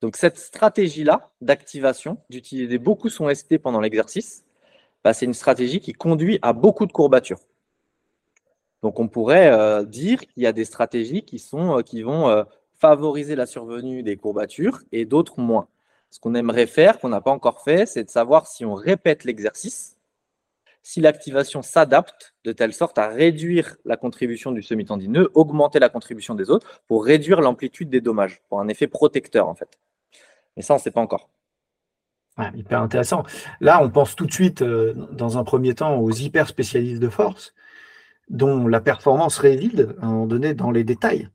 Donc 0.00 0.16
cette 0.16 0.38
stratégie-là 0.38 1.30
d'activation, 1.40 2.18
d'utiliser 2.30 2.78
beaucoup 2.78 3.08
son 3.08 3.32
ST 3.32 3.58
pendant 3.58 3.80
l'exercice, 3.80 4.44
bah, 5.04 5.12
c'est 5.12 5.26
une 5.26 5.34
stratégie 5.34 5.80
qui 5.80 5.92
conduit 5.92 6.38
à 6.42 6.52
beaucoup 6.52 6.86
de 6.86 6.92
courbatures. 6.92 7.40
Donc 8.82 9.00
on 9.00 9.08
pourrait 9.08 9.50
euh, 9.50 9.84
dire 9.84 10.20
qu'il 10.20 10.42
y 10.42 10.46
a 10.46 10.52
des 10.52 10.64
stratégies 10.64 11.22
qui, 11.22 11.44
euh, 11.54 11.82
qui 11.82 12.02
vont 12.02 12.44
favoriser 12.78 13.34
la 13.34 13.46
survenue 13.46 14.02
des 14.02 14.16
courbatures 14.16 14.80
et 14.92 15.04
d'autres 15.04 15.40
moins. 15.40 15.68
Ce 16.10 16.20
qu'on 16.20 16.34
aimerait 16.34 16.66
faire, 16.66 16.98
qu'on 16.98 17.08
n'a 17.08 17.20
pas 17.20 17.30
encore 17.30 17.62
fait, 17.62 17.86
c'est 17.86 18.04
de 18.04 18.10
savoir 18.10 18.46
si 18.46 18.64
on 18.64 18.74
répète 18.74 19.24
l'exercice, 19.24 19.96
si 20.82 21.00
l'activation 21.00 21.60
s'adapte 21.60 22.34
de 22.44 22.52
telle 22.52 22.72
sorte 22.72 22.98
à 22.98 23.08
réduire 23.08 23.76
la 23.84 23.96
contribution 23.96 24.52
du 24.52 24.62
semi-tendineux, 24.62 25.30
augmenter 25.34 25.80
la 25.80 25.90
contribution 25.90 26.34
des 26.34 26.48
autres 26.50 26.82
pour 26.86 27.04
réduire 27.04 27.40
l'amplitude 27.40 27.90
des 27.90 28.00
dommages, 28.00 28.40
pour 28.48 28.60
un 28.60 28.68
effet 28.68 28.86
protecteur 28.86 29.48
en 29.48 29.54
fait. 29.54 29.78
Mais 30.58 30.62
ça, 30.62 30.74
on 30.74 30.76
ne 30.76 30.82
sait 30.82 30.90
pas 30.90 31.00
encore. 31.00 31.30
hyper 32.56 32.82
intéressant. 32.82 33.22
Là, 33.60 33.80
on 33.80 33.88
pense 33.88 34.16
tout 34.16 34.26
de 34.26 34.32
suite, 34.32 34.62
euh, 34.62 34.92
dans 35.12 35.38
un 35.38 35.44
premier 35.44 35.74
temps, 35.74 35.98
aux 35.98 36.10
hyper 36.10 36.48
spécialistes 36.48 37.00
de 37.00 37.08
force, 37.08 37.54
dont 38.28 38.66
la 38.66 38.80
performance 38.80 39.38
réside 39.38 39.94
à 40.02 40.06
un 40.06 40.08
moment 40.08 40.26
donné 40.26 40.54
dans 40.54 40.72
les 40.72 40.82
détails. 40.82 41.28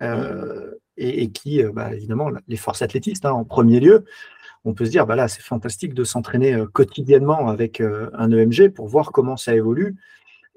Euh, 0.00 0.74
et, 0.96 1.30
qui, 1.32 1.60
euh, 1.62 1.72
bah, 1.72 1.92
évidemment, 1.92 2.30
les 2.46 2.56
forces 2.56 2.82
athlétistes 2.82 3.26
hein, 3.26 3.32
en 3.32 3.44
premier 3.44 3.80
lieu, 3.80 4.04
on 4.64 4.74
peut 4.74 4.84
se 4.84 4.90
dire, 4.90 5.06
bah 5.06 5.26
c'est 5.26 5.42
fantastique 5.42 5.92
de 5.94 6.04
s'entraîner 6.04 6.56
quotidiennement 6.72 7.48
avec 7.48 7.80
un 7.80 8.30
EMG 8.30 8.68
pour 8.68 8.86
voir 8.86 9.12
comment 9.12 9.36
ça 9.36 9.54
évolue 9.54 9.96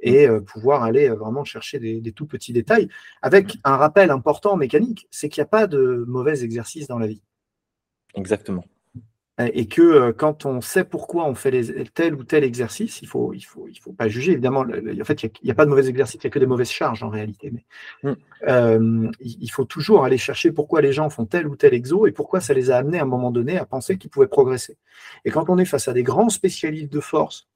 et 0.01 0.27
pouvoir 0.47 0.83
aller 0.83 1.09
vraiment 1.09 1.43
chercher 1.43 1.79
des, 1.79 2.11
tout 2.11 2.25
petits 2.25 2.51
détails, 2.51 2.89
avec 3.21 3.59
un 3.63 3.77
rappel 3.77 4.09
important 4.09 4.57
mécanique, 4.57 5.07
c'est 5.11 5.29
qu'il 5.29 5.41
n'y 5.41 5.45
a 5.45 5.49
pas 5.49 5.67
de 5.67 6.03
mauvais 6.07 6.43
exercice 6.43 6.87
dans 6.87 6.97
la 6.97 7.07
vie. 7.07 7.21
Exactement 8.15 8.65
et 9.47 9.67
que 9.67 9.81
euh, 9.81 10.13
quand 10.13 10.45
on 10.45 10.61
sait 10.61 10.83
pourquoi 10.83 11.25
on 11.25 11.35
fait 11.35 11.51
les, 11.51 11.85
tel 11.85 12.15
ou 12.15 12.23
tel 12.23 12.43
exercice, 12.43 13.01
il 13.01 13.05
ne 13.05 13.09
faut, 13.09 13.33
il 13.33 13.41
faut, 13.41 13.67
il 13.67 13.79
faut 13.79 13.93
pas 13.93 14.07
juger. 14.07 14.33
Évidemment, 14.33 14.61
en 14.61 15.05
fait, 15.05 15.23
il 15.23 15.31
n'y 15.43 15.51
a, 15.51 15.55
pas 15.55 15.65
de 15.65 15.69
mauvais 15.69 15.87
exercice, 15.87 16.15
il 16.15 16.25
n'y 16.25 16.29
a 16.29 16.31
que 16.31 16.39
des 16.39 16.45
mauvaises 16.45 16.69
charges 16.69 17.03
en 17.03 17.09
réalité. 17.09 17.51
Mais 17.51 17.65
mm. 18.03 18.15
euh, 18.47 19.11
il 19.19 19.51
faut 19.51 19.65
toujours 19.65 20.03
aller 20.03 20.17
chercher 20.17 20.51
pourquoi 20.51 20.81
les 20.81 20.93
gens 20.93 21.09
font 21.09 21.25
tel 21.25 21.47
ou 21.47 21.55
tel 21.55 21.73
exo 21.73 22.07
et 22.07 22.11
pourquoi 22.11 22.41
ça 22.41 22.53
les 22.53 22.71
a 22.71 22.77
amenés 22.77 22.99
à 22.99 23.03
un 23.03 23.05
moment 23.05 23.31
donné 23.31 23.57
à 23.57 23.65
penser 23.65 23.97
qu'ils 23.97 24.09
pouvaient 24.09 24.27
progresser. 24.27 24.77
Et 25.25 25.31
quand 25.31 25.49
on 25.49 25.57
est 25.57 25.65
face 25.65 25.87
à 25.87 25.93
des 25.93 26.03
grands 26.03 26.29
spécialistes 26.29 26.91
de 26.91 26.99
force, 26.99 27.47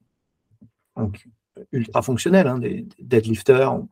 donc 0.95 1.27
ultra 1.71 2.01
fonctionnels, 2.01 2.47
hein, 2.47 2.59
des, 2.59 2.85
deadlifters, 2.99 3.71
Mm. 3.71 3.87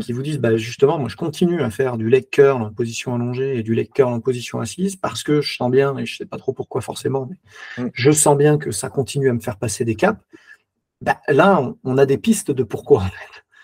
Qui 0.00 0.12
vous 0.12 0.22
disent 0.22 0.38
bah, 0.38 0.56
justement, 0.56 0.98
moi 0.98 1.08
je 1.08 1.16
continue 1.16 1.62
à 1.62 1.70
faire 1.70 1.96
du 1.96 2.08
leg 2.08 2.28
curl 2.30 2.62
en 2.62 2.72
position 2.72 3.14
allongée 3.14 3.58
et 3.58 3.62
du 3.62 3.74
leg 3.74 3.90
curl 3.90 4.12
en 4.12 4.20
position 4.20 4.60
assise 4.60 4.96
parce 4.96 5.22
que 5.22 5.40
je 5.40 5.56
sens 5.56 5.70
bien, 5.70 5.96
et 5.96 6.06
je 6.06 6.14
ne 6.14 6.16
sais 6.18 6.26
pas 6.26 6.36
trop 6.36 6.52
pourquoi 6.52 6.80
forcément, 6.80 7.28
mais 7.28 7.84
mm. 7.84 7.90
je 7.94 8.10
sens 8.10 8.36
bien 8.36 8.58
que 8.58 8.70
ça 8.70 8.90
continue 8.90 9.30
à 9.30 9.32
me 9.32 9.40
faire 9.40 9.56
passer 9.56 9.84
des 9.84 9.94
caps. 9.94 10.20
Bah, 11.00 11.20
là, 11.28 11.74
on, 11.84 11.96
a 11.96 12.06
des 12.06 12.18
pistes 12.18 12.50
de 12.50 12.62
pourquoi. 12.64 13.04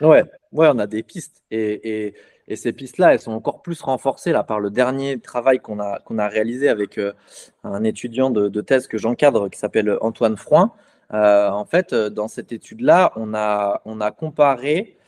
Ouais, 0.00 0.24
ouais, 0.52 0.68
on 0.72 0.78
a 0.78 0.86
des 0.86 1.02
pistes. 1.02 1.42
Et, 1.50 2.14
et, 2.48 2.56
ces 2.56 2.72
pistes-là, 2.72 3.14
elles 3.14 3.20
sont 3.20 3.32
encore 3.32 3.62
plus 3.62 3.80
renforcées 3.80 4.32
là, 4.32 4.44
par 4.44 4.60
le 4.60 4.70
dernier 4.70 5.18
travail 5.18 5.60
qu'on 5.60 5.80
a, 5.80 5.98
qu'on 6.00 6.18
a 6.18 6.28
réalisé 6.28 6.68
avec 6.68 6.98
euh, 6.98 7.12
un 7.64 7.82
étudiant 7.84 8.30
de, 8.30 8.60
thèse 8.60 8.86
que 8.86 8.98
j'encadre 8.98 9.48
qui 9.48 9.58
s'appelle 9.58 9.96
Antoine 10.00 10.36
Froin. 10.36 10.72
Euh, 11.12 11.48
en 11.50 11.64
fait, 11.64 11.92
euh, 11.92 12.10
dans 12.10 12.28
cette 12.28 12.52
étude-là, 12.52 13.12
on 13.16 13.34
a, 13.34 13.80
on 13.84 14.00
a 14.00 14.10
comparé 14.10 14.98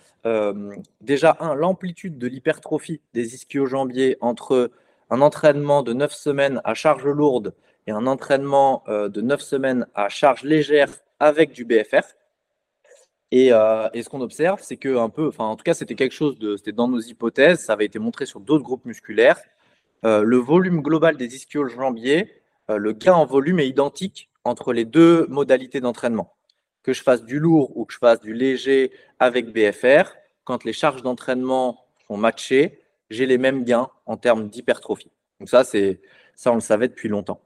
déjà, 1.00 1.36
un, 1.40 1.54
l'amplitude 1.54 2.18
de 2.18 2.26
l'hypertrophie 2.26 3.00
des 3.14 3.34
ischio-jambiers 3.34 4.16
entre 4.20 4.70
un 5.10 5.20
entraînement 5.20 5.82
de 5.82 5.92
9 5.92 6.12
semaines 6.12 6.60
à 6.64 6.74
charge 6.74 7.06
lourde 7.06 7.54
et 7.86 7.92
un 7.92 8.06
entraînement 8.06 8.82
euh, 8.88 9.08
de 9.08 9.20
9 9.20 9.40
semaines 9.40 9.86
à 9.94 10.08
charge 10.08 10.42
légère 10.42 10.90
avec 11.20 11.52
du 11.52 11.64
BFR. 11.64 12.02
Euh, 13.34 13.88
et, 13.92 14.02
ce 14.02 14.08
qu'on 14.08 14.20
observe, 14.20 14.60
c'est 14.62 14.76
que 14.76 15.08
peu, 15.08 15.30
en 15.38 15.56
tout 15.56 15.64
cas, 15.64 15.74
c'était 15.74 15.94
quelque 15.94 16.14
chose 16.14 16.38
c'était 16.56 16.72
dans 16.72 16.88
nos 16.88 17.00
hypothèses, 17.00 17.60
ça 17.60 17.72
avait 17.72 17.84
été 17.84 17.98
montré 17.98 18.24
sur 18.24 18.40
d'autres 18.40 18.64
groupes 18.64 18.84
musculaires. 18.84 19.40
le 20.04 20.36
volume 20.36 20.80
global 20.80 21.16
des 21.16 21.34
ischio-jambiers, 21.34 22.32
le 22.68 22.92
gain 22.92 23.14
en 23.14 23.26
volume 23.26 23.58
est 23.58 23.68
identique 23.68 24.30
entre 24.44 24.72
les 24.72 24.84
deux 24.84 25.26
modalités 25.26 25.80
d'entraînement 25.80 26.35
que 26.86 26.92
je 26.92 27.02
fasse 27.02 27.24
du 27.24 27.40
lourd 27.40 27.76
ou 27.76 27.84
que 27.84 27.92
je 27.92 27.98
fasse 27.98 28.20
du 28.20 28.32
léger 28.32 28.92
avec 29.18 29.52
BFR, 29.52 30.14
quand 30.44 30.62
les 30.62 30.72
charges 30.72 31.02
d'entraînement 31.02 31.84
sont 32.06 32.16
matchées, 32.16 32.78
j'ai 33.10 33.26
les 33.26 33.38
mêmes 33.38 33.64
gains 33.64 33.90
en 34.06 34.16
termes 34.16 34.48
d'hypertrophie. 34.48 35.10
Donc 35.40 35.48
ça, 35.48 35.64
c'est 35.64 36.00
ça, 36.36 36.52
on 36.52 36.54
le 36.54 36.60
savait 36.60 36.86
depuis 36.86 37.08
longtemps. 37.08 37.40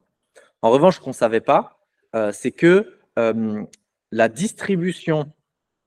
En 0.60 0.68
revanche, 0.68 0.96
ce 0.96 1.00
qu'on 1.00 1.10
ne 1.10 1.14
savait 1.14 1.40
pas, 1.40 1.78
euh, 2.14 2.32
c'est 2.32 2.50
que 2.50 2.98
euh, 3.18 3.64
la 4.10 4.28
distribution 4.28 5.32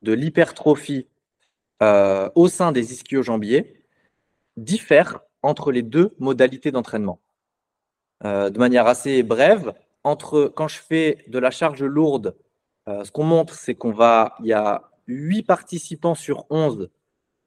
de 0.01 0.13
l'hypertrophie 0.13 1.05
euh, 1.83 2.31
au 2.33 2.47
sein 2.47 2.71
des 2.71 2.91
ischio-jambiers 2.91 3.83
diffère 4.57 5.19
entre 5.43 5.71
les 5.71 5.83
deux 5.83 6.15
modalités 6.17 6.71
d'entraînement. 6.71 7.19
de 8.23 8.57
manière 8.57 8.87
assez 8.87 9.21
brève, 9.21 9.73
entre 10.03 10.51
quand 10.55 10.69
je 10.69 10.79
fais 10.79 11.25
de 11.27 11.37
la 11.39 11.51
charge 11.51 11.83
lourde 11.83 12.35
ce 12.87 13.11
qu'on 13.11 13.23
montre, 13.23 13.53
c'est 13.53 13.75
qu'on 13.75 13.91
va, 13.91 14.35
il 14.41 14.47
y 14.47 14.53
a 14.53 14.89
8 15.07 15.43
participants 15.43 16.15
sur 16.15 16.45
11 16.49 16.89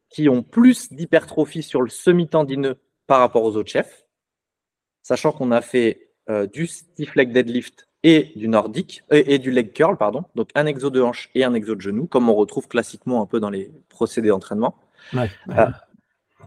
qui 0.08 0.28
ont 0.28 0.42
plus 0.42 0.92
d'hypertrophie 0.92 1.62
sur 1.62 1.82
le 1.82 1.90
semi-tendineux 1.90 2.78
par 3.06 3.20
rapport 3.20 3.42
aux 3.42 3.56
autres 3.56 3.70
chefs, 3.70 4.06
sachant 5.02 5.32
qu'on 5.32 5.52
a 5.52 5.60
fait 5.60 6.10
euh, 6.28 6.46
du 6.46 6.66
stiff 6.66 7.14
leg 7.14 7.32
deadlift 7.32 7.88
et 8.02 8.32
du 8.36 8.48
nordique 8.48 9.02
et, 9.10 9.38
du 9.38 9.50
leg 9.50 9.72
curl, 9.72 9.96
pardon. 9.96 10.24
Donc 10.34 10.50
un 10.54 10.66
exo 10.66 10.90
de 10.90 11.00
hanche 11.00 11.30
et 11.34 11.44
un 11.44 11.54
exo 11.54 11.74
de 11.74 11.80
genou, 11.80 12.06
comme 12.06 12.28
on 12.28 12.34
retrouve 12.34 12.68
classiquement 12.68 13.22
un 13.22 13.26
peu 13.26 13.40
dans 13.40 13.50
les 13.50 13.72
procédés 13.88 14.28
d'entraînement. 14.28 14.76
Euh, 15.14 15.66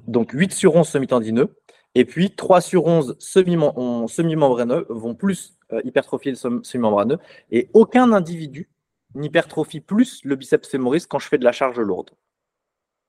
donc 0.07 0.31
8 0.31 0.53
sur 0.53 0.75
11 0.75 0.87
semi-tendineux. 0.87 1.55
Et 1.95 2.05
puis 2.05 2.31
3 2.31 2.61
sur 2.61 2.85
11 2.85 3.17
semi-membraneux 3.19 4.85
vont 4.89 5.15
plus 5.15 5.57
euh, 5.73 5.81
hypertrophier 5.83 6.31
le 6.31 6.37
semi-membraneux. 6.63 7.17
Et 7.51 7.69
aucun 7.73 8.13
individu 8.13 8.69
n'hypertrophie 9.15 9.81
plus 9.81 10.23
le 10.23 10.35
biceps 10.35 10.69
fémoris 10.69 11.07
quand 11.07 11.19
je 11.19 11.27
fais 11.27 11.37
de 11.37 11.43
la 11.43 11.51
charge 11.51 11.79
lourde. 11.79 12.11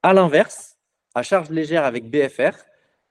À 0.03 0.13
l'inverse, 0.13 0.77
à 1.15 1.23
charge 1.23 1.51
légère 1.51 1.85
avec 1.85 2.11
BFR, 2.11 2.57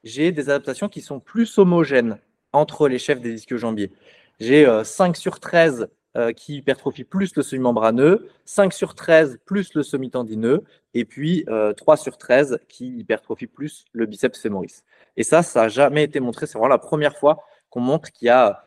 j'ai 0.04 0.32
des 0.32 0.50
adaptations 0.50 0.90
qui 0.90 1.02
sont 1.02 1.20
plus 1.20 1.58
homogènes 1.58 2.20
entre 2.54 2.88
les 2.88 3.00
chefs 3.00 3.22
des 3.22 3.34
ischios 3.34 3.58
jambiers. 3.58 3.92
J'ai 4.40 4.66
5 4.84 5.16
euh, 5.16 5.20
sur 5.20 5.40
13 5.40 5.90
euh, 6.18 6.32
qui 6.32 6.56
hypertrophie 6.58 7.04
plus 7.04 7.36
le 7.36 7.44
semi-membraneux, 7.44 8.28
5 8.46 8.74
sur 8.74 8.96
13 8.96 9.40
plus 9.46 9.74
le 9.74 9.84
semi-tendineux, 9.84 10.64
et 10.94 11.06
puis 11.06 11.46
3 11.46 11.54
euh, 11.54 11.98
sur 11.98 12.18
13 12.18 12.60
qui 12.68 12.88
hypertrophie 12.98 13.48
plus 13.48 13.86
le 13.92 14.06
biceps 14.06 14.42
fémoris. 14.42 14.84
Et 15.18 15.24
ça, 15.24 15.44
ça 15.44 15.64
n'a 15.64 15.68
jamais 15.68 16.04
été 16.04 16.20
montré. 16.20 16.48
C'est 16.48 16.58
vraiment 16.58 16.70
la 16.70 16.80
première 16.80 17.18
fois 17.18 17.44
qu'on 17.70 17.82
montre 17.82 18.12
qu'il 18.12 18.28
y 18.28 18.30
a 18.30 18.66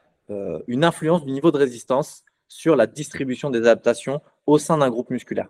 une 0.67 0.83
influence 0.83 1.27
du 1.27 1.33
niveau 1.33 1.51
de 1.51 1.59
résistance 1.59 2.25
sur 2.53 2.77
la 2.77 2.87
distribution 2.87 3.49
des 3.51 3.61
adaptations 3.61 4.21
au 4.47 4.59
sein 4.59 4.79
d'un 4.79 4.91
groupe 4.91 5.11
musculaire. 5.11 5.49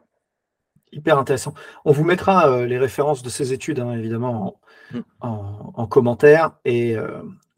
Hyper 0.92 1.18
intéressant. 1.18 1.54
On 1.84 1.92
vous 1.92 2.04
mettra 2.04 2.64
les 2.64 2.78
références 2.78 3.22
de 3.22 3.28
ces 3.28 3.52
études, 3.52 3.80
hein, 3.80 3.92
évidemment, 3.92 4.60
en, 5.20 5.84
mm. 5.84 5.88
commentaire. 5.88 6.52
Et 6.64 6.96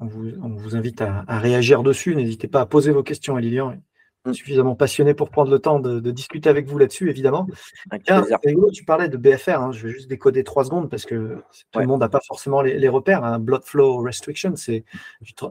on 0.01 0.07
vous, 0.07 0.77
invite 0.77 1.03
à, 1.03 1.25
réagir 1.29 1.83
dessus. 1.83 2.15
N'hésitez 2.15 2.49
pas 2.49 2.61
à 2.61 2.67
poser 2.67 2.93
vos 2.93 3.03
questions 3.03 3.37
à 3.37 3.41
Lilian. 3.41 3.77
Il 4.25 4.29
est 4.29 4.31
mm. 4.31 4.35
suffisamment 4.35 4.75
passionné 4.75 5.15
pour 5.15 5.31
prendre 5.31 5.51
le 5.51 5.59
temps 5.59 5.81
de, 5.81 6.11
discuter 6.11 6.49
avec 6.49 6.67
vous 6.67 6.79
là-dessus, 6.79 7.11
évidemment. 7.11 7.47
tu 8.73 8.85
parlais 8.85 9.09
de 9.09 9.17
BFR, 9.17 9.61
hein. 9.61 9.73
je 9.73 9.87
vais 9.87 9.93
juste 9.93 10.09
décoder 10.09 10.45
trois 10.45 10.65
secondes 10.65 10.89
parce 10.89 11.05
que 11.05 11.43
tout 11.73 11.81
le 11.81 11.87
monde 11.87 12.01
n'a 12.01 12.09
pas 12.09 12.21
forcément 12.27 12.63
les, 12.63 12.89
repères. 12.89 13.25
Un 13.25 13.39
Blood 13.39 13.65
Flow 13.65 13.99
Restriction, 13.99 14.57
c'est 14.57 14.85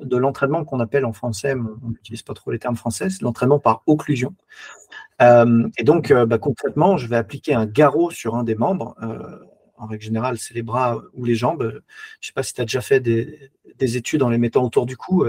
de 0.01 0.17
l'entraînement 0.17 0.63
qu'on 0.65 0.79
appelle 0.79 1.05
en 1.05 1.13
français, 1.13 1.53
on 1.55 1.89
n'utilise 1.89 2.23
pas 2.23 2.33
trop 2.33 2.51
les 2.51 2.59
termes 2.59 2.75
français, 2.75 3.09
c'est 3.09 3.21
l'entraînement 3.21 3.59
par 3.59 3.83
occlusion. 3.85 4.33
Euh, 5.21 5.67
et 5.77 5.83
donc, 5.83 6.11
euh, 6.11 6.25
bah, 6.25 6.37
concrètement, 6.37 6.97
je 6.97 7.07
vais 7.07 7.15
appliquer 7.15 7.53
un 7.53 7.65
garrot 7.65 8.11
sur 8.11 8.35
un 8.35 8.43
des 8.43 8.55
membres. 8.55 8.95
Euh, 9.03 9.39
en 9.77 9.87
règle 9.87 10.03
générale, 10.03 10.37
c'est 10.37 10.53
les 10.53 10.61
bras 10.61 11.01
ou 11.13 11.25
les 11.25 11.35
jambes. 11.35 11.63
Je 11.63 11.75
ne 11.75 11.81
sais 12.21 12.33
pas 12.33 12.43
si 12.43 12.53
tu 12.53 12.61
as 12.61 12.65
déjà 12.65 12.81
fait 12.81 12.99
des, 12.99 13.51
études 13.79 14.23
en 14.23 14.29
les 14.29 14.37
mettant 14.37 14.63
autour 14.63 14.85
du 14.85 14.95
cou. 14.95 15.25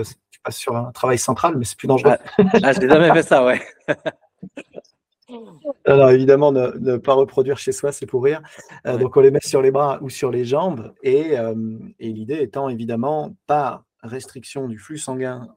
Euh, 0.47 0.51
sur 0.51 0.77
un 0.77 0.93
travail 0.93 1.19
central, 1.19 1.57
mais 1.57 1.65
c'est 1.65 1.77
plus 1.79 1.89
dangereux. 1.89 2.17
Ah, 2.63 2.73
je 2.73 2.81
n'ai 2.81 2.89
jamais 2.89 3.13
fait 3.13 3.23
ça, 3.23 3.45
ouais. 3.45 3.61
Alors 5.87 6.11
évidemment, 6.11 6.53
ne, 6.53 6.97
pas 6.97 7.15
reproduire 7.15 7.59
chez 7.59 7.73
soi, 7.73 7.93
c'est 7.93 8.07
pour 8.07 8.25
rire. 8.25 8.43
Euh, 8.87 8.99
donc 8.99 9.17
on 9.17 9.21
les 9.21 9.31
met 9.31 9.41
sur 9.43 9.63
les 9.63 9.71
bras 9.71 9.99
ou 10.03 10.11
sur 10.11 10.31
les 10.31 10.45
jambes. 10.45 10.93
Et, 11.03 11.39
euh, 11.39 11.55
l'idée 11.99 12.41
étant 12.41 12.69
évidemment 12.69 13.35
pas 13.47 13.85
restriction 14.03 14.69
du 14.69 14.79
flux 14.79 14.99
sanguin 14.99 15.49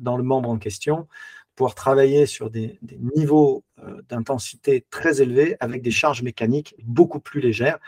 dans 0.00 0.16
le 0.16 0.22
membre 0.22 0.48
en 0.50 0.58
question, 0.58 1.08
pouvoir 1.56 1.74
travailler 1.74 2.26
sur 2.26 2.48
des 2.48 2.78
niveaux 3.16 3.64
d'intensité 4.08 4.86
très 4.88 5.20
élevés 5.20 5.56
avec 5.58 5.82
des 5.82 5.90
charges 5.90 6.22
mécaniques 6.22 6.76
beaucoup 6.84 7.18
plus 7.18 7.40
légères. 7.40 7.80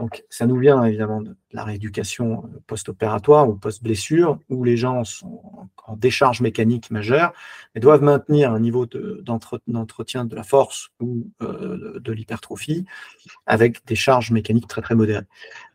Donc, 0.00 0.24
ça 0.30 0.46
nous 0.46 0.56
vient 0.56 0.82
évidemment 0.84 1.20
de 1.20 1.36
la 1.52 1.62
rééducation 1.62 2.44
euh, 2.46 2.58
post-opératoire 2.66 3.46
ou 3.50 3.54
post-blessure, 3.54 4.38
où 4.48 4.64
les 4.64 4.78
gens 4.78 5.04
sont 5.04 5.42
en 5.86 5.94
décharge 5.94 6.40
mécanique 6.40 6.90
majeure, 6.90 7.34
mais 7.74 7.82
doivent 7.82 8.02
maintenir 8.02 8.50
un 8.50 8.60
niveau 8.60 8.86
d'entretien 8.86 10.24
de, 10.24 10.34
la 10.34 10.42
force 10.42 10.88
ou 11.00 11.26
euh, 11.42 12.00
de 12.00 12.12
l'hypertrophie 12.12 12.86
avec 13.44 13.84
des 13.84 13.94
charges 13.94 14.30
mécaniques 14.30 14.68
très 14.68 14.80
très 14.80 14.94
modérées. 14.94 15.26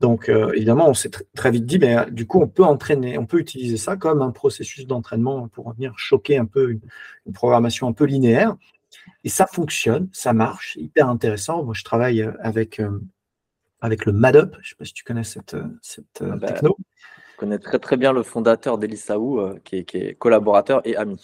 Donc, 0.02 0.28
euh, 0.28 0.52
évidemment, 0.56 0.90
on 0.90 0.96
s'est 0.96 1.12
très 1.36 1.52
vite 1.52 1.68
dit, 1.68 1.78
mais 1.78 2.10
du 2.10 2.26
coup, 2.26 2.42
on 2.42 2.48
peut 2.48 2.66
entraîner, 2.66 3.20
on 3.20 3.28
peut 3.28 3.40
utiliser 3.40 3.78
ça 3.78 3.96
comme 3.96 4.24
un 4.24 4.32
processus 4.32 4.88
d'entraînement 4.88 5.48
pour 5.50 5.72
venir 5.74 5.94
choquer 6.00 6.40
un 6.40 6.46
peu 6.46 6.72
une, 6.72 6.82
une 7.28 7.34
programmation 7.34 7.88
un 7.88 7.94
peu 7.94 8.06
linéaire. 8.06 8.56
Et 9.24 9.30
ça 9.30 9.46
fonctionne, 9.46 10.10
ça 10.14 10.34
marche, 10.34 10.78
hyper 10.78 11.10
intéressant. 11.10 11.64
Moi, 11.64 11.76
je 11.76 11.84
travaille 11.84 12.28
avec 12.40 12.82
avec 13.86 14.06
le 14.06 14.12
MADUP. 14.12 14.54
Je 14.54 14.58
ne 14.58 14.64
sais 14.64 14.76
pas 14.78 14.86
si 14.86 14.94
tu 14.94 15.04
connais 15.04 15.24
cette, 15.24 15.54
euh, 15.54 15.64
cette 15.82 16.22
euh, 16.22 16.32
ah 16.34 16.38
bah, 16.38 16.48
techno. 16.48 16.78
Je 17.34 17.38
connais 17.38 17.60
très 17.60 17.80
très 17.80 17.98
bien 17.98 18.12
le 18.14 18.24
fondateur 18.24 18.78
d'Elisaou, 18.78 19.40
euh, 19.40 19.60
qui, 19.64 19.78
est, 19.78 20.18
collaborateur 20.18 20.82
et 20.86 20.96
ami. 20.96 21.22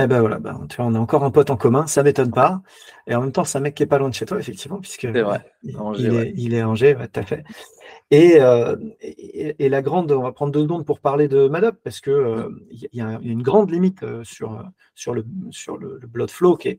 Eh 0.00 0.06
ben 0.06 0.20
voilà, 0.20 0.38
ben, 0.38 0.64
tu 0.68 0.76
vois, 0.76 0.86
on 0.86 0.94
a 0.94 0.98
encore 0.98 1.24
un 1.24 1.32
pote 1.32 1.50
en 1.50 1.56
commun, 1.56 1.88
ça 1.88 2.04
m'étonne 2.04 2.30
pas. 2.30 2.62
Et 3.08 3.16
en 3.16 3.20
même 3.20 3.32
temps, 3.32 3.44
c'est 3.44 3.58
un 3.58 3.60
mec 3.60 3.74
qui 3.74 3.82
est 3.82 3.86
pas 3.86 3.98
loin 3.98 4.08
de 4.08 4.14
chez 4.14 4.26
toi, 4.26 4.38
effectivement, 4.38 4.78
puisque 4.78 5.02
il, 5.02 5.16
est, 5.16 6.32
il, 6.36 6.54
est, 6.54 6.62
Angers, 6.62 6.94
tout 7.12 7.18
à 7.18 7.22
fait. 7.24 7.42
Et, 8.12 8.38
et, 9.58 9.68
la 9.68 9.82
grande, 9.82 10.12
on 10.12 10.22
va 10.22 10.30
prendre 10.30 10.52
deux 10.52 10.62
secondes 10.62 10.86
pour 10.86 11.00
parler 11.00 11.26
de 11.26 11.48
MADUP, 11.48 11.82
parce 11.82 11.98
que 12.00 12.48
il 12.70 12.88
y, 12.92 13.00
a 13.00 13.18
une 13.20 13.42
grande 13.42 13.72
limite 13.72 14.04
sur, 14.22 14.62
sur, 14.94 15.14
le, 15.14 15.24
sur 15.50 15.76
le, 15.76 15.98
blood 16.06 16.30
flow 16.30 16.56
qui 16.56 16.68
est, 16.68 16.78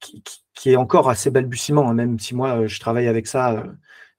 qui, 0.00 0.22
est 0.66 0.76
encore 0.76 1.08
assez 1.10 1.30
balbutiement, 1.30 1.88
hein, 1.88 1.94
même 1.94 2.18
si 2.18 2.34
moi 2.34 2.66
je 2.66 2.80
travaille 2.80 3.08
avec 3.08 3.26
ça 3.26 3.64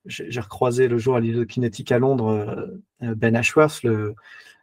j'ai 0.05 0.39
recroisé 0.39 0.87
le 0.87 0.97
jour 0.97 1.15
à 1.15 1.19
l'isokinétique 1.19 1.91
à 1.91 1.99
Londres 1.99 2.79
euh, 3.01 3.15
Ben 3.15 3.35
Ashworth, 3.35 3.83
le, 3.83 4.15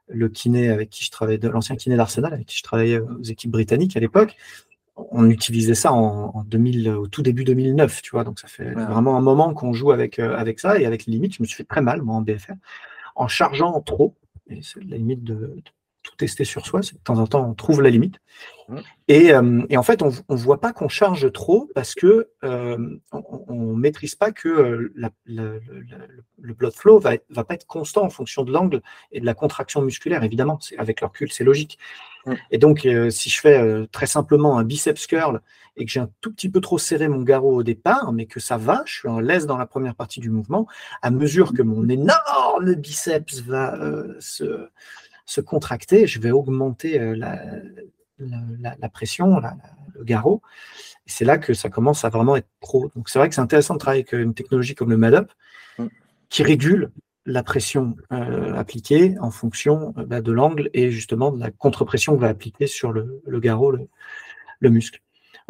le 0.09 0.29
kiné 0.29 0.69
avec 0.69 0.91
qui 0.91 1.05
je 1.05 1.11
travaillais, 1.11 1.39
l'ancien 1.43 1.77
kiné 1.77 1.97
d'Arsenal, 1.97 2.33
avec 2.33 2.47
qui 2.47 2.59
je 2.59 2.63
travaillais 2.63 3.01
aux 3.01 3.23
équipes 3.23 3.51
britanniques 3.51 3.97
à 3.97 4.01
l'époque. 4.01 4.37
On 4.97 5.29
utilisait 5.31 5.75
ça 5.75 5.93
en, 5.93 6.45
2000, 6.45 6.91
au 6.91 7.07
tout 7.09 7.23
début 7.23 7.45
2009, 7.45 8.03
tu 8.03 8.11
vois. 8.11 8.25
Donc 8.25 8.39
ça 8.39 8.47
fait 8.47 8.73
vraiment 8.73 9.17
un 9.17 9.23
moment 9.23 9.55
qu'on 9.55 9.73
joue 9.73 9.91
avec, 9.91 10.19
euh, 10.19 10.37
avec 10.37 10.61
ça 10.61 10.79
et 10.79 10.87
avec 10.87 11.07
les 11.07 11.15
limites. 11.15 11.37
Je 11.37 11.43
me 11.43 11.47
suis 11.47 11.57
fait 11.57 11.65
très 11.65 11.81
mal, 11.81 12.03
moi, 12.03 12.17
en 12.17 12.21
BFR, 12.21 12.53
en 13.17 13.27
chargeant 13.27 13.81
trop. 13.81 14.15
Et 14.49 14.61
c'est 14.63 14.85
la 14.85 14.99
limite 14.99 15.25
de, 15.25 15.57
tout 16.12 16.16
tester 16.16 16.44
sur 16.44 16.66
soi. 16.66 16.81
De 16.81 16.98
temps 17.05 17.18
en 17.18 17.27
temps, 17.27 17.48
on 17.48 17.55
trouve 17.55 17.83
la 17.83 17.90
limite. 17.90 18.16
Mmh. 18.68 18.79
Euh, 19.11 19.62
et, 19.68 19.77
en 19.77 19.83
fait, 19.83 20.03
on 20.03 20.11
ne 20.11 20.37
voit 20.37 20.61
pas 20.61 20.72
qu'on 20.72 20.88
charge 20.88 21.31
trop 21.33 21.70
parce 21.75 21.94
que 21.94 22.29
euh, 22.44 22.98
on 23.12 23.72
ne 23.75 23.79
maîtrise 23.79 24.14
pas 24.14 24.33
que 24.33 24.48
euh, 24.48 24.92
le 25.27 26.55
blood 26.55 26.75
flow 26.75 26.98
va, 26.98 27.12
va 27.31 27.44
pas 27.44 27.55
être 27.55 27.66
constant 27.66 28.05
en 28.05 28.11
fonction 28.11 28.44
de 28.44 28.53
l'angle 28.53 28.83
et 29.11 29.20
de 29.20 29.27
la 29.27 29.35
contraction 29.35 29.83
musculaire. 29.83 30.22
Évidemment, 30.25 30.59
avec 30.79 31.01
le 31.01 31.07
recul, 31.07 31.33
c'est 31.33 31.44
logique. 31.44 31.79
Mmh. 32.27 32.35
Et 32.51 32.59
donc, 32.59 32.88
si 33.11 33.31
je 33.31 33.40
fais 33.40 33.87
très 33.88 34.07
simplement 34.07 34.59
un 34.59 34.64
biceps 34.64 35.07
curl 35.07 35.40
et 35.77 35.87
que 35.87 35.90
j'ai 35.90 36.01
un 36.01 36.11
tout 36.20 36.31
petit 36.31 36.51
peu 36.51 36.61
trop 36.61 36.79
serré 36.79 37.09
mon 37.09 37.22
garrot 37.22 37.57
au 37.57 37.62
départ, 37.62 38.12
mais 38.12 38.27
que 38.27 38.40
ça 38.40 38.59
va, 38.59 38.83
je 38.85 38.92
suis 38.92 39.09
en 39.09 39.20
l'aise 39.20 39.46
dans 39.46 39.57
la 39.57 39.66
première 39.66 39.94
partie 39.94 40.20
du 40.20 40.31
mouvement, 40.31 40.66
à 41.01 41.11
mesure 41.11 41.55
que 41.55 41.62
mon 41.62 41.88
énorme 41.88 42.75
biceps 42.75 43.40
va 43.40 43.79
se 44.20 44.68
se 45.33 45.40
contracter, 45.40 46.07
je 46.07 46.21
vais 46.21 46.31
augmenter 46.31 47.01
euh, 47.01 47.16
la, 48.18 48.88
pression, 48.88 49.40
le 49.95 50.05
garrot. 50.05 50.42
C'est 51.07 51.25
là 51.25 51.38
que 51.38 51.55
ça 51.55 51.71
commence 51.71 52.05
à 52.05 52.11
vraiment 52.11 52.37
être 52.37 52.49
trop. 52.61 52.90
Donc 52.95 53.09
c'est 53.09 53.18
vrai 53.18 53.29
que 53.29 53.35
c'est 53.35 53.40
intéressant 53.40 53.75
de 53.75 53.79
travailler 53.79 54.03
avec 54.03 54.12
une 54.12 54.35
technologie 54.35 54.75
comme 54.75 54.90
le 54.90 54.97
MADUP 54.97 55.31
mm. 55.79 55.87
qui 56.29 56.42
régule 56.42 56.90
la 57.25 57.42
pression 57.42 57.97
euh, 58.12 58.55
appliquée 58.55 59.16
en 59.21 59.31
fonction 59.31 59.95
euh, 59.97 60.05
bah, 60.05 60.21
de 60.21 60.33
l'angle 60.33 60.71
et 60.75 60.90
justement 60.90 61.31
de 61.33 61.40
la 61.40 61.51
contre-pression 61.51 62.14
qu'on 62.14 62.21
va 62.21 62.29
appliquer 62.29 62.66
sur 62.66 62.92
le, 62.92 63.23
garrot, 63.40 63.73
le, 63.73 64.71
muscle. 64.71 65.01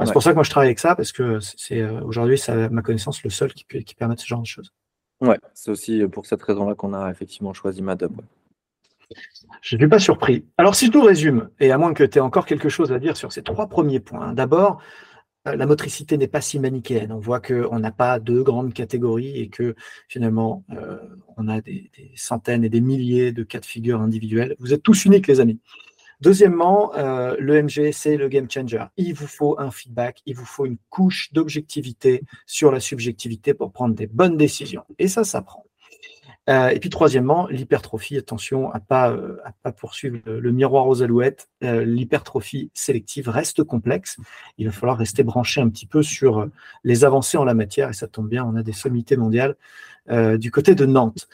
C'est 0.05 0.13
pour 0.13 0.23
ça 0.23 0.31
que 0.31 0.35
moi 0.35 0.45
je 0.45 0.51
travaille 0.51 0.69
avec 0.69 0.79
ça 0.81 0.97
parce 0.97 1.13
que 1.13 1.39
c'est 1.41 1.85
aujourd'hui, 1.85 2.39
c'est 2.39 2.53
à 2.53 2.69
ma 2.69 2.83
connaissance 2.83 3.23
le 3.23 3.31
seul 3.31 3.53
qui, 3.53 3.65
qui 3.65 3.95
permet 3.95 4.17
ce 4.17 4.27
genre 4.27 4.41
de 4.41 4.47
choses. 4.47 4.73
Ouais, 5.21 5.39
c'est 5.55 5.71
aussi 5.71 6.03
pour 6.09 6.27
cette 6.27 6.43
raison-là 6.43 6.75
qu'on 6.75 6.93
a 6.93 7.11
effectivement 7.11 7.53
choisi 7.53 7.83
MADUP. 7.83 8.13
Je 9.61 9.77
ne 9.77 9.81
suis 9.81 9.89
pas 9.89 9.99
surpris. 9.99 10.45
Alors, 10.59 10.75
si 10.75 10.87
je 10.87 10.93
nous 10.93 11.03
résume, 11.03 11.51
et 11.61 11.71
à 11.71 11.79
moins 11.79 11.95
que 11.95 12.05
tu 12.05 12.19
aies 12.19 12.21
encore 12.21 12.47
quelque 12.47 12.69
chose 12.69 12.93
à 12.93 12.99
dire 12.99 13.17
sur 13.17 13.33
ces 13.33 13.43
trois 13.43 13.69
premiers 13.69 14.01
points, 14.01 14.33
d'abord, 14.33 14.81
euh, 15.49 15.57
la 15.57 15.67
motricité 15.67 16.17
n'est 16.17 16.29
pas 16.29 16.41
si 16.41 16.59
manichéenne. 16.59 17.13
On 17.13 17.19
voit 17.19 17.41
qu'on 17.41 17.79
n'a 17.79 17.91
pas 17.91 18.19
deux 18.19 18.43
grandes 18.43 18.73
catégories 18.73 19.39
et 19.39 19.49
que 19.49 19.75
finalement, 20.09 20.65
euh, 20.73 20.99
on 21.37 21.49
a 21.49 21.61
des, 21.61 21.91
centaines 22.15 22.65
et 22.65 22.69
des 22.69 22.81
milliers 22.81 23.33
de 23.33 23.43
cas 23.43 23.61
de 23.61 23.67
figure 23.67 24.01
individuels. 24.01 24.57
Vous 24.59 24.73
êtes 24.73 24.83
tous 24.83 25.05
uniques, 25.05 25.27
les 25.27 25.41
amis. 25.41 25.61
Deuxièmement, 26.21 26.95
euh, 26.95 27.35
le 27.41 27.67
c'est 27.91 28.17
le 28.17 28.29
game 28.29 28.49
changer. 28.49 28.85
Il 28.97 29.15
vous 29.15 29.27
faut 29.27 29.59
un 29.59 29.73
feedback, 29.73 30.23
il 30.25 30.37
vous 30.37 30.45
faut 30.45 30.67
une 30.67 30.79
couche 30.89 31.33
d'objectivité 31.33 32.23
sur 32.47 32.71
la 32.71 32.79
subjectivité 32.79 33.55
pour 33.55 33.73
prendre 33.73 33.97
des 33.97 34.07
bonnes 34.07 34.37
décisions. 34.37 34.85
Et 35.01 35.09
ça, 35.09 35.25
ça 35.25 35.43
prend. 35.43 35.65
Euh, 36.49 36.71
et 36.71 36.81
puis 36.81 36.91
troisièmement, 36.91 37.47
l'hypertrophie, 37.49 38.17
attention 38.17 38.73
à 38.73 38.79
ne 38.79 38.85
pas, 38.85 39.11
euh, 39.11 39.39
pas 39.63 39.71
poursuivre 39.71 40.19
le, 40.27 40.53
miroir 40.53 40.89
aux 40.89 41.03
alouettes. 41.03 41.49
Euh, 41.63 41.85
l'hypertrophie 41.85 42.71
sélective 42.75 43.29
reste 43.29 43.63
complexe. 43.63 44.17
Il 44.59 44.67
va 44.67 44.73
falloir 44.73 44.99
rester 44.99 45.23
branché 45.23 45.61
un 45.61 45.69
petit 45.69 45.87
peu 45.87 46.03
sur 46.03 46.49
les 46.83 47.05
avancées 47.05 47.37
en 47.37 47.45
la 47.45 47.55
matière. 47.55 47.91
Et 47.91 47.93
ça 47.93 48.09
tombe 48.09 48.29
bien, 48.29 48.45
on 48.45 48.57
a 48.57 48.63
des 48.63 48.73
sommités 48.73 49.17
mondiales 49.17 49.57
du 50.37 50.51
côté 50.51 50.75
de 50.75 50.85
Nantes. 50.85 51.29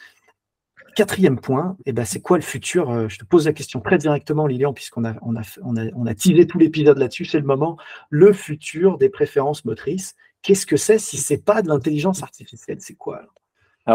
quatrième 0.95 1.39
point, 1.39 1.75
eh 1.87 1.91
ben, 1.91 2.05
c'est 2.05 2.21
quoi 2.21 2.37
le 2.37 2.43
futur 2.43 3.09
Je 3.09 3.17
te 3.17 3.25
pose 3.25 3.47
la 3.47 3.53
question 3.53 3.79
très 3.79 3.97
directement, 3.97 4.45
Lilian, 4.45 4.73
puisqu'on 4.73 5.05
a, 5.05 5.15
on 5.23 5.35
a, 5.35 5.41
on 5.63 5.75
a, 5.75 5.85
on 5.95 6.05
a 6.05 6.13
tout 6.13 6.59
l'épisode 6.59 6.99
là-dessus. 6.99 7.25
C'est 7.25 7.39
le 7.39 7.47
moment. 7.47 7.77
Le 8.11 8.31
futur 8.31 8.99
des 8.99 9.09
préférences 9.09 9.65
motrices. 9.65 10.15
Qu'est-ce 10.43 10.67
que 10.67 10.77
c'est 10.77 10.99
si 10.99 11.17
c'est 11.17 11.43
pas 11.43 11.63
de 11.63 11.67
l'intelligence 11.67 12.21
artificielle 12.21 12.79
C'est 12.79 12.93
quoi 12.93 13.23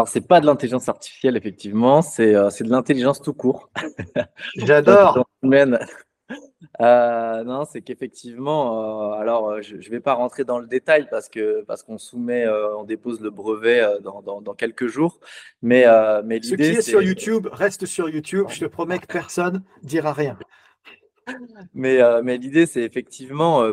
c'est 0.07 0.27
pas 0.27 0.41
de 0.41 0.47
l'intelligence 0.47 0.89
artificielle, 0.89 1.37
effectivement, 1.37 2.03
c'est 2.03 2.35
euh, 2.35 2.49
de 2.49 2.71
l'intelligence 2.71 3.21
tout 3.21 3.35
court. 3.35 3.71
J'adore. 4.57 5.25
Euh, 6.81 7.45
non, 7.45 7.65
c'est 7.65 7.83
qu'effectivement, 7.83 9.13
euh, 9.13 9.21
alors 9.21 9.51
euh, 9.51 9.61
je 9.61 9.77
ne 9.77 9.91
vais 9.91 10.01
pas 10.01 10.15
rentrer 10.15 10.45
dans 10.45 10.59
le 10.59 10.67
détail 10.67 11.07
parce 11.11 11.29
que 11.29 11.63
parce 11.63 11.83
qu'on 11.83 11.99
soumet, 11.99 12.47
on 12.49 12.85
dépose 12.85 13.21
le 13.21 13.31
brevet 13.31 13.83
dans, 14.03 14.23
dans, 14.23 14.55
quelques 14.55 14.87
jours. 14.87 15.21
Mais, 15.63 15.85
mais 16.25 16.43
Ce 16.43 16.55
qui 16.55 16.63
est, 16.63 16.83
sur 16.83 17.03
YouTube 17.03 17.49
reste 17.53 17.87
sur 17.87 18.09
YouTube. 18.09 18.47
Je 18.49 18.61
te 18.61 18.65
promets 18.65 18.99
que 18.99 19.07
personne 19.07 19.63
dira 19.83 20.13
rien. 20.13 20.39
Mais, 21.75 22.01
mais 22.23 22.39
l'idée, 22.39 22.67
c'est 22.67 22.83
effectivement, 22.83 23.65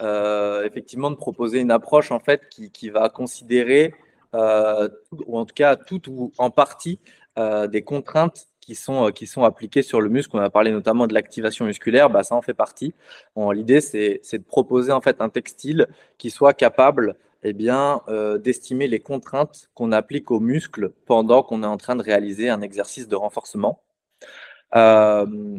effectivement 0.00 1.10
de 1.10 1.16
proposer 1.16 1.60
une 1.60 1.70
approche 1.70 2.10
en 2.12 2.20
fait 2.20 2.48
qui, 2.50 2.70
qui 2.70 2.90
va 2.90 3.08
considérer, 3.08 3.94
ou 4.34 5.38
en 5.38 5.44
tout 5.44 5.54
cas 5.54 5.76
tout 5.76 6.02
ou 6.08 6.32
en 6.38 6.50
partie, 6.50 6.98
des 7.36 7.82
contraintes 7.82 8.48
qui 8.64 8.74
sont, 8.74 9.06
euh, 9.06 9.10
qui 9.10 9.26
sont 9.26 9.44
appliquées 9.44 9.82
sur 9.82 10.00
le 10.00 10.08
muscle. 10.08 10.36
On 10.36 10.40
a 10.40 10.50
parlé 10.50 10.72
notamment 10.72 11.06
de 11.06 11.14
l'activation 11.14 11.66
musculaire, 11.66 12.10
bah, 12.10 12.22
ça 12.22 12.34
en 12.34 12.42
fait 12.42 12.54
partie. 12.54 12.94
L'idée, 13.36 13.80
c'est 13.80 14.20
de 14.32 14.42
proposer 14.42 14.92
en 14.92 15.00
fait 15.00 15.20
un 15.20 15.28
textile 15.28 15.86
qui 16.18 16.30
soit 16.30 16.54
capable 16.54 17.16
eh 17.46 17.54
euh, 17.68 18.38
d'estimer 18.38 18.88
les 18.88 19.00
contraintes 19.00 19.68
qu'on 19.74 19.92
applique 19.92 20.30
aux 20.30 20.40
muscles 20.40 20.92
pendant 21.04 21.42
qu'on 21.42 21.62
est 21.62 21.66
en 21.66 21.76
train 21.76 21.94
de 21.94 22.02
réaliser 22.02 22.48
un 22.48 22.62
exercice 22.62 23.06
de 23.06 23.16
renforcement. 23.16 23.82
Euh, 24.74 25.58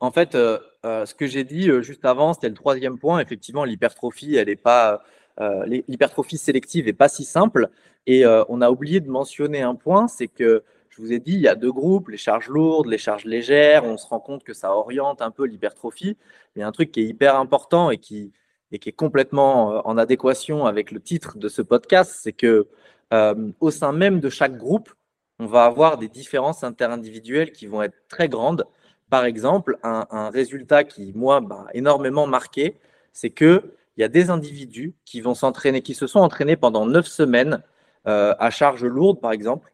en 0.00 0.10
fait, 0.10 0.32
ce 0.32 1.14
que 1.14 1.26
j'ai 1.26 1.44
dit 1.44 1.70
juste 1.82 2.04
avant, 2.04 2.32
c'était 2.32 2.48
le 2.48 2.54
troisième 2.54 2.98
point. 2.98 3.20
Effectivement, 3.20 3.64
l'hypertrophie, 3.64 4.36
elle 4.36 4.46
n'est 4.46 4.56
pas 4.56 5.02
l'hypertrophie 5.66 6.38
sélective 6.38 6.86
n'est 6.86 6.92
pas 6.92 7.08
si 7.08 7.24
simple. 7.24 7.68
Et 8.06 8.24
on 8.26 8.60
a 8.60 8.70
oublié 8.70 9.00
de 9.00 9.08
mentionner 9.08 9.62
un 9.62 9.74
point, 9.74 10.08
c'est 10.08 10.28
que 10.28 10.62
je 10.98 11.04
vous 11.04 11.12
ai 11.12 11.20
dit, 11.20 11.34
il 11.34 11.40
y 11.40 11.46
a 11.48 11.54
deux 11.54 11.70
groupes, 11.70 12.08
les 12.08 12.16
charges 12.16 12.48
lourdes, 12.48 12.88
les 12.88 12.98
charges 12.98 13.24
légères. 13.24 13.84
On 13.84 13.96
se 13.96 14.06
rend 14.08 14.18
compte 14.18 14.42
que 14.42 14.52
ça 14.52 14.74
oriente 14.74 15.22
un 15.22 15.30
peu 15.30 15.44
l'hypertrophie. 15.44 16.16
A 16.58 16.66
un 16.66 16.72
truc 16.72 16.90
qui 16.90 17.00
est 17.00 17.04
hyper 17.04 17.36
important 17.36 17.92
et 17.92 17.98
qui, 17.98 18.32
est 18.72 18.92
complètement 18.92 19.72
euh, 19.72 19.80
en 19.84 19.96
adéquation 19.96 20.66
avec 20.66 20.90
le 20.90 21.00
titre 21.00 21.38
de 21.38 21.48
ce 21.48 21.62
podcast, 21.62 22.18
c'est 22.20 22.32
que 22.32 22.66
euh, 23.14 23.52
au 23.60 23.70
sein 23.70 23.92
même 23.92 24.18
de 24.18 24.28
chaque 24.28 24.56
groupe, 24.56 24.92
on 25.38 25.46
va 25.46 25.66
avoir 25.66 25.98
des 25.98 26.08
différences 26.08 26.64
interindividuelles 26.64 27.52
qui 27.52 27.66
vont 27.68 27.82
être 27.82 27.94
très 28.08 28.28
grandes. 28.28 28.64
Par 29.08 29.24
exemple, 29.24 29.78
un, 29.84 30.30
résultat 30.30 30.82
qui, 30.82 31.12
moi, 31.14 31.40
m'a 31.40 31.66
énormément 31.74 32.26
marqué, 32.26 32.76
c'est 33.12 33.30
qu'il 33.98 34.02
y 34.02 34.04
a 34.04 34.08
des 34.08 34.30
individus 34.30 34.94
qui 35.04 35.20
vont 35.20 35.34
s'entraîner, 35.34 35.82
qui 35.82 35.94
se 35.94 36.06
sont 36.06 36.20
entraînés 36.20 36.56
pendant 36.56 36.86
neuf 36.86 37.08
semaines 37.08 37.64
euh, 38.06 38.32
à 38.38 38.48
charge 38.48 38.84
lourde, 38.84 39.20
par 39.20 39.32
exemple, 39.32 39.72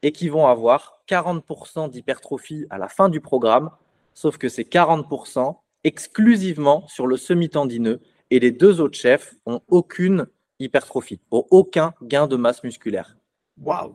et 0.00 0.12
qui 0.12 0.30
vont 0.30 0.46
avoir 0.46 1.02
40% 1.10 1.90
d'hypertrophie 1.90 2.64
à 2.70 2.78
la 2.78 2.88
fin 2.88 3.10
du 3.10 3.20
programme, 3.20 3.70
sauf 4.14 4.38
que 4.38 4.48
c'est 4.48 4.62
40% 4.62 5.56
exclusivement 5.84 6.88
sur 6.88 7.06
le 7.06 7.18
semi-tendineux 7.18 8.00
et 8.30 8.40
les 8.40 8.50
deux 8.50 8.80
autres 8.80 8.96
chefs 8.96 9.34
ont 9.44 9.60
aucune 9.68 10.26
hypertrophie, 10.58 11.20
ont 11.30 11.44
aucun 11.50 11.92
gain 12.00 12.26
de 12.26 12.36
masse 12.36 12.64
musculaire. 12.64 13.18
Waouh 13.60 13.94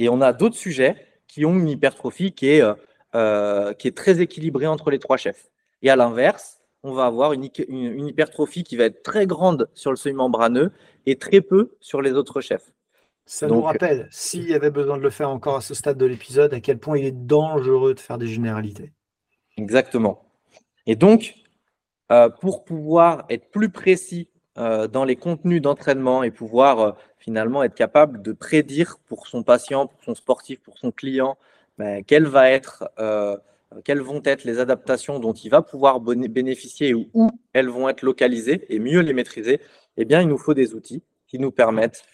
Et 0.00 0.08
on 0.08 0.20
a 0.20 0.32
d'autres 0.32 0.56
sujets 0.56 0.96
qui 1.28 1.46
ont 1.46 1.54
une 1.54 1.68
hypertrophie 1.68 2.32
qui 2.32 2.48
est, 2.48 2.62
euh, 2.62 2.74
euh, 3.14 3.74
qui 3.74 3.86
est 3.86 3.96
très 3.96 4.20
équilibrée 4.20 4.66
entre 4.66 4.90
les 4.90 4.98
trois 4.98 5.18
chefs. 5.18 5.50
Et 5.82 5.88
à 5.88 5.94
l'inverse, 5.94 6.57
on 6.88 6.94
va 6.94 7.06
avoir 7.06 7.32
une, 7.32 7.48
une, 7.68 8.06
hypertrophie 8.06 8.64
qui 8.64 8.76
va 8.76 8.84
être 8.84 9.02
très 9.02 9.26
grande 9.26 9.68
sur 9.74 9.90
le 9.90 9.96
semi-membraneux 9.96 10.72
et 11.06 11.16
très 11.16 11.40
peu 11.40 11.76
sur 11.80 12.02
les 12.02 12.12
autres 12.12 12.40
chefs. 12.40 12.72
Ça 13.26 13.46
nous 13.46 13.60
rappelle, 13.60 14.08
s'il 14.10 14.48
y 14.48 14.54
avait 14.54 14.70
besoin 14.70 14.96
de 14.96 15.02
le 15.02 15.10
faire 15.10 15.28
encore 15.28 15.56
à 15.56 15.60
ce 15.60 15.74
stade 15.74 15.98
de 15.98 16.06
l'épisode, 16.06 16.54
à 16.54 16.60
quel 16.60 16.78
point 16.78 16.96
il 16.96 17.04
est 17.04 17.26
dangereux 17.26 17.92
de 17.92 18.00
faire 18.00 18.16
des 18.16 18.26
généralités. 18.26 18.92
Exactement. 19.58 20.24
Et 20.86 20.96
donc, 20.96 21.34
euh, 22.10 22.30
pour 22.30 22.64
pouvoir 22.64 23.26
être 23.28 23.50
plus 23.50 23.68
précis 23.68 24.30
euh, 24.56 24.88
dans 24.88 25.04
les 25.04 25.16
contenus 25.16 25.60
d'entraînement 25.60 26.22
et 26.22 26.30
pouvoir 26.30 26.80
euh, 26.80 26.92
finalement 27.18 27.62
être 27.62 27.74
capable 27.74 28.22
de 28.22 28.32
prédire 28.32 28.96
pour 29.06 29.26
son 29.26 29.42
patient, 29.42 29.88
pour 29.88 30.02
son 30.02 30.14
sportif, 30.14 30.60
pour 30.60 30.78
son 30.78 30.90
client, 30.90 31.36
ben, 31.76 32.02
quelles, 32.02 32.26
va 32.26 32.50
être, 32.50 32.90
quelles 33.84 34.00
vont 34.00 34.22
être 34.24 34.44
les 34.44 34.58
adaptations 34.58 35.18
dont 35.18 35.32
il 35.32 35.50
va 35.50 35.62
pouvoir 35.62 36.00
bénéficier 36.00 36.94
ou 36.94 37.08
où 37.14 37.30
elles 37.52 37.68
vont 37.68 37.88
être 37.88 38.02
localisées 38.02 38.64
et 38.68 38.78
mieux 38.78 39.00
les 39.00 39.12
maîtriser, 39.12 39.60
eh 39.96 40.04
bien, 40.04 40.22
il 40.22 40.28
nous 40.28 40.38
faut 40.38 40.54
des 40.54 40.74
outils 40.74 41.02
qui 41.26 41.38
nous 41.38 41.50
permettent 41.50 42.04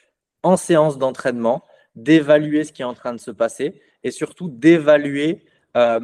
en 0.43 0.57
séance 0.57 0.99
d'entraînement, 0.99 1.63
d'évaluer 1.95 2.65
ce 2.65 2.73
qui 2.73 2.83
est 2.83 2.87
en 2.87 2.95
train 2.95 3.13
de 3.13 3.21
se 3.21 3.31
passer 3.31 3.81
et 4.03 4.11
surtout 4.11 4.49
d'évaluer 4.49 5.45
euh, 5.77 6.01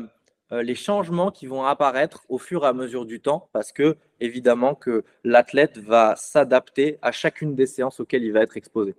euh, 0.52 0.62
les 0.62 0.74
changements 0.74 1.30
qui 1.30 1.46
vont 1.46 1.64
apparaître 1.64 2.24
au 2.28 2.38
fur 2.38 2.64
et 2.64 2.68
à 2.68 2.72
mesure 2.72 3.04
du 3.04 3.20
temps 3.20 3.48
parce 3.52 3.72
que 3.72 3.96
évidemment 4.20 4.74
que 4.74 5.04
l'athlète 5.24 5.78
va 5.78 6.14
s'adapter 6.16 6.98
à 7.02 7.12
chacune 7.12 7.54
des 7.54 7.66
séances 7.66 8.00
auxquelles 8.00 8.24
il 8.24 8.32
va 8.32 8.42
être 8.42 8.56
exposé. 8.56 8.94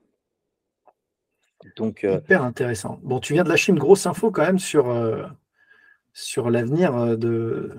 Donc, 1.78 2.04
euh, 2.04 2.20
intéressant. 2.30 3.00
Bon, 3.04 3.20
tu 3.20 3.34
viens 3.34 3.44
de 3.44 3.50
lâcher 3.50 3.72
une 3.72 3.80
grosse 3.80 4.06
info 4.06 4.32
quand 4.32 4.44
même 4.44 4.60
sur, 4.60 4.90
sur 6.14 6.50
l'avenir 6.50 7.18
de 7.18 7.76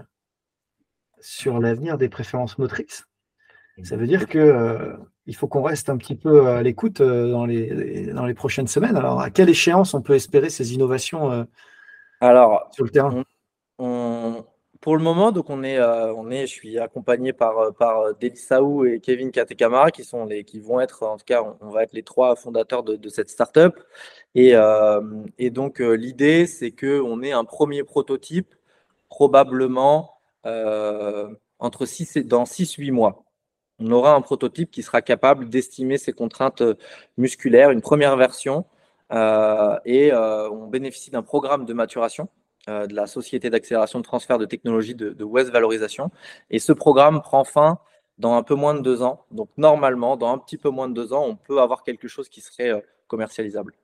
sur 1.21 1.61
l'avenir 1.61 1.99
des 1.99 2.09
préférences 2.09 2.59
motrices. 2.59 3.05
Ça 3.85 3.97
veut 3.97 4.07
dire 4.07 4.29
que 4.29 4.97
il 5.27 5.37
faut 5.37 5.47
qu'on 5.47 5.63
reste 5.63 5.89
un 5.89 5.97
petit 5.97 6.17
peu 6.17 6.49
à 6.49 6.63
l'écoute 6.63 7.01
euh, 7.01 7.31
dans 7.31 7.47
les, 7.47 8.07
dans 8.13 8.27
les 8.27 8.35
prochaines 8.35 8.67
semaines. 8.67 8.97
Alors, 8.97 9.21
à 9.21 9.31
quelle 9.31 9.49
échéance 9.49 9.95
on 9.95 10.03
peut 10.03 10.15
espérer 10.15 10.51
ces 10.51 10.75
innovations 10.75 11.31
euh, 11.31 11.45
Alors, 12.21 12.69
sur 12.73 12.85
le 12.85 12.91
terrain? 12.91 13.23
Pour 14.83 14.97
le 14.97 15.03
moment, 15.03 15.33
donc 15.33 15.49
on 15.49 15.63
est, 15.63 15.79
euh, 15.79 16.13
on 16.15 16.31
je 16.31 16.47
suis 16.47 16.79
accompagné 16.79 17.33
par, 17.33 17.73
par 17.75 18.05
Saou 18.35 18.85
et 18.85 19.01
Kevin 19.01 19.31
Katekamara, 19.31 19.91
qui, 19.91 20.05
sont 20.05 20.27
les, 20.27 20.45
qui 20.45 20.61
vont 20.61 20.81
être, 20.81 21.05
en 21.05 21.17
tout 21.17 21.25
cas, 21.25 21.43
on, 21.61 21.71
va 21.71 21.85
être 21.85 21.95
les 21.95 22.03
trois 22.03 22.37
fondateurs 22.37 22.83
de, 22.83 23.09
cette 23.09 23.31
startup. 23.31 23.75
Et, 24.35 24.53
donc, 25.51 25.79
l'idée, 25.79 26.47
c'est 26.47 26.73
qu'on 26.73 27.23
ait 27.23 27.33
un 27.33 27.45
premier 27.45 27.85
prototype 27.85 28.55
probablement 29.09 30.19
entre 30.45 31.87
6 31.87 32.17
et, 32.17 32.25
dans 32.25 32.45
6-8 32.45 32.91
mois 32.91 33.25
on 33.83 33.91
aura 33.91 34.15
un 34.15 34.21
prototype 34.21 34.71
qui 34.71 34.83
sera 34.83 35.03
capable 35.03 35.49
d'estimer 35.49 35.99
ses 35.99 36.13
contraintes 36.13 36.63
euh, 36.63 36.75
musculaires, 37.17 37.71
une 37.71 37.81
première 37.81 38.17
version, 38.17 38.65
euh, 39.13 39.79
et 39.85 40.13
euh, 40.13 40.49
on 40.51 40.69
bénéficie 40.69 41.11
d'un 41.11 41.23
programme 41.23 41.67
de 41.67 41.75
maturation 41.75 42.29
de 42.69 42.95
la 42.95 43.07
Société 43.07 43.51
d'accélération 43.51 43.99
de 43.99 44.05
transfert 44.05 44.39
de 44.39 44.45
technologie 44.45 44.95
de, 44.95 45.11
de, 45.11 45.25
West 45.25 45.51
Valorisation. 45.51 46.11
Et 46.51 46.59
ce 46.59 46.73
programme 46.73 47.21
prend 47.21 47.45
fin 47.45 47.79
dans 48.19 48.35
un 48.35 48.43
peu 48.43 48.55
moins 48.55 48.75
de 48.75 48.81
deux 48.81 49.03
ans. 49.03 49.25
Donc 49.31 49.49
normalement, 49.57 50.17
dans 50.17 50.33
un 50.33 50.39
petit 50.39 50.59
peu 50.59 50.71
moins 50.71 50.89
de 50.89 50.95
deux 50.95 51.13
ans, 51.13 51.25
on 51.27 51.37
peut 51.37 51.61
avoir 51.61 51.83
quelque 51.83 52.09
chose 52.09 52.29
qui 52.29 52.41
serait 52.41 52.83
commercialisable. 53.09 53.75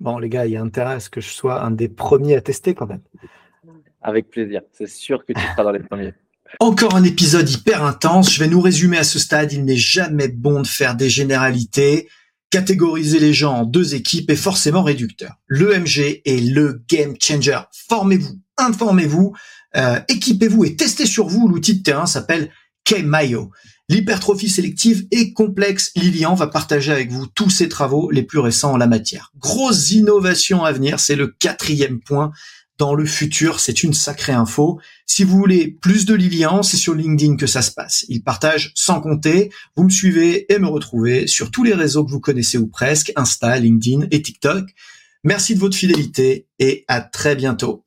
Bon, 0.00 0.18
les 0.18 0.28
gars, 0.28 0.46
il 0.46 0.52
y 0.52 0.56
a 0.56 0.62
intérêt 0.62 0.94
à 0.94 1.00
ce 1.00 1.08
que 1.08 1.20
je 1.20 1.30
sois 1.30 1.62
un 1.62 1.70
des 1.70 1.88
premiers 1.88 2.36
à 2.36 2.40
tester 2.40 2.74
quand 2.74 2.86
même. 2.86 3.02
Avec 4.02 4.30
plaisir. 4.30 4.62
C'est 4.72 4.86
sûr 4.86 5.24
que 5.24 5.32
tu 5.32 5.40
seras 5.40 5.64
dans 5.64 5.70
les 5.70 5.80
premiers. 5.80 6.12
Encore 6.60 6.94
un 6.94 7.02
épisode 7.02 7.48
hyper 7.48 7.82
intense. 7.82 8.32
Je 8.32 8.38
vais 8.38 8.48
nous 8.48 8.60
résumer 8.60 8.98
à 8.98 9.04
ce 9.04 9.18
stade. 9.18 9.52
Il 9.52 9.64
n'est 9.64 9.76
jamais 9.76 10.28
bon 10.28 10.60
de 10.60 10.66
faire 10.66 10.94
des 10.94 11.08
généralités. 11.08 12.08
Catégoriser 12.50 13.18
les 13.18 13.34
gens 13.34 13.54
en 13.54 13.64
deux 13.64 13.94
équipes 13.94 14.30
est 14.30 14.36
forcément 14.36 14.82
réducteur. 14.82 15.34
L'EMG 15.48 16.22
est 16.24 16.40
le 16.48 16.82
game 16.88 17.14
changer. 17.20 17.58
Formez-vous, 17.88 18.38
informez-vous, 18.56 19.34
euh, 19.76 20.00
équipez-vous 20.08 20.64
et 20.64 20.76
testez 20.76 21.06
sur 21.06 21.26
vous. 21.26 21.48
L'outil 21.48 21.78
de 21.78 21.82
terrain 21.82 22.06
s'appelle 22.06 22.50
K-Mayo. 22.84 23.50
L'hypertrophie 23.88 24.48
sélective 24.48 25.06
est 25.10 25.32
complexe. 25.32 25.92
Lilian 25.96 26.34
va 26.34 26.46
partager 26.46 26.92
avec 26.92 27.10
vous 27.10 27.26
tous 27.26 27.50
ses 27.50 27.68
travaux 27.68 28.10
les 28.10 28.22
plus 28.22 28.40
récents 28.40 28.72
en 28.72 28.76
la 28.76 28.86
matière. 28.86 29.32
Grosse 29.38 29.90
innovation 29.92 30.64
à 30.64 30.72
venir, 30.72 30.98
c'est 30.98 31.16
le 31.16 31.28
quatrième 31.28 32.00
point 32.00 32.32
dans 32.78 32.94
le 32.94 33.04
futur. 33.04 33.60
C'est 33.60 33.82
une 33.82 33.94
sacrée 33.94 34.32
info. 34.32 34.80
Si 35.06 35.24
vous 35.24 35.36
voulez 35.36 35.68
plus 35.68 36.04
de 36.06 36.14
Lilian, 36.14 36.62
c'est 36.62 36.76
sur 36.76 36.94
LinkedIn 36.94 37.36
que 37.36 37.46
ça 37.46 37.62
se 37.62 37.70
passe. 37.70 38.04
Il 38.08 38.22
partage 38.22 38.72
sans 38.74 39.00
compter. 39.00 39.50
Vous 39.76 39.84
me 39.84 39.90
suivez 39.90 40.52
et 40.52 40.58
me 40.58 40.68
retrouvez 40.68 41.26
sur 41.26 41.50
tous 41.50 41.64
les 41.64 41.74
réseaux 41.74 42.04
que 42.04 42.10
vous 42.10 42.20
connaissez 42.20 42.58
ou 42.58 42.66
presque, 42.66 43.12
Insta, 43.16 43.58
LinkedIn 43.58 44.06
et 44.10 44.22
TikTok. 44.22 44.64
Merci 45.24 45.54
de 45.54 45.60
votre 45.60 45.76
fidélité 45.76 46.46
et 46.58 46.84
à 46.88 47.00
très 47.00 47.34
bientôt. 47.34 47.84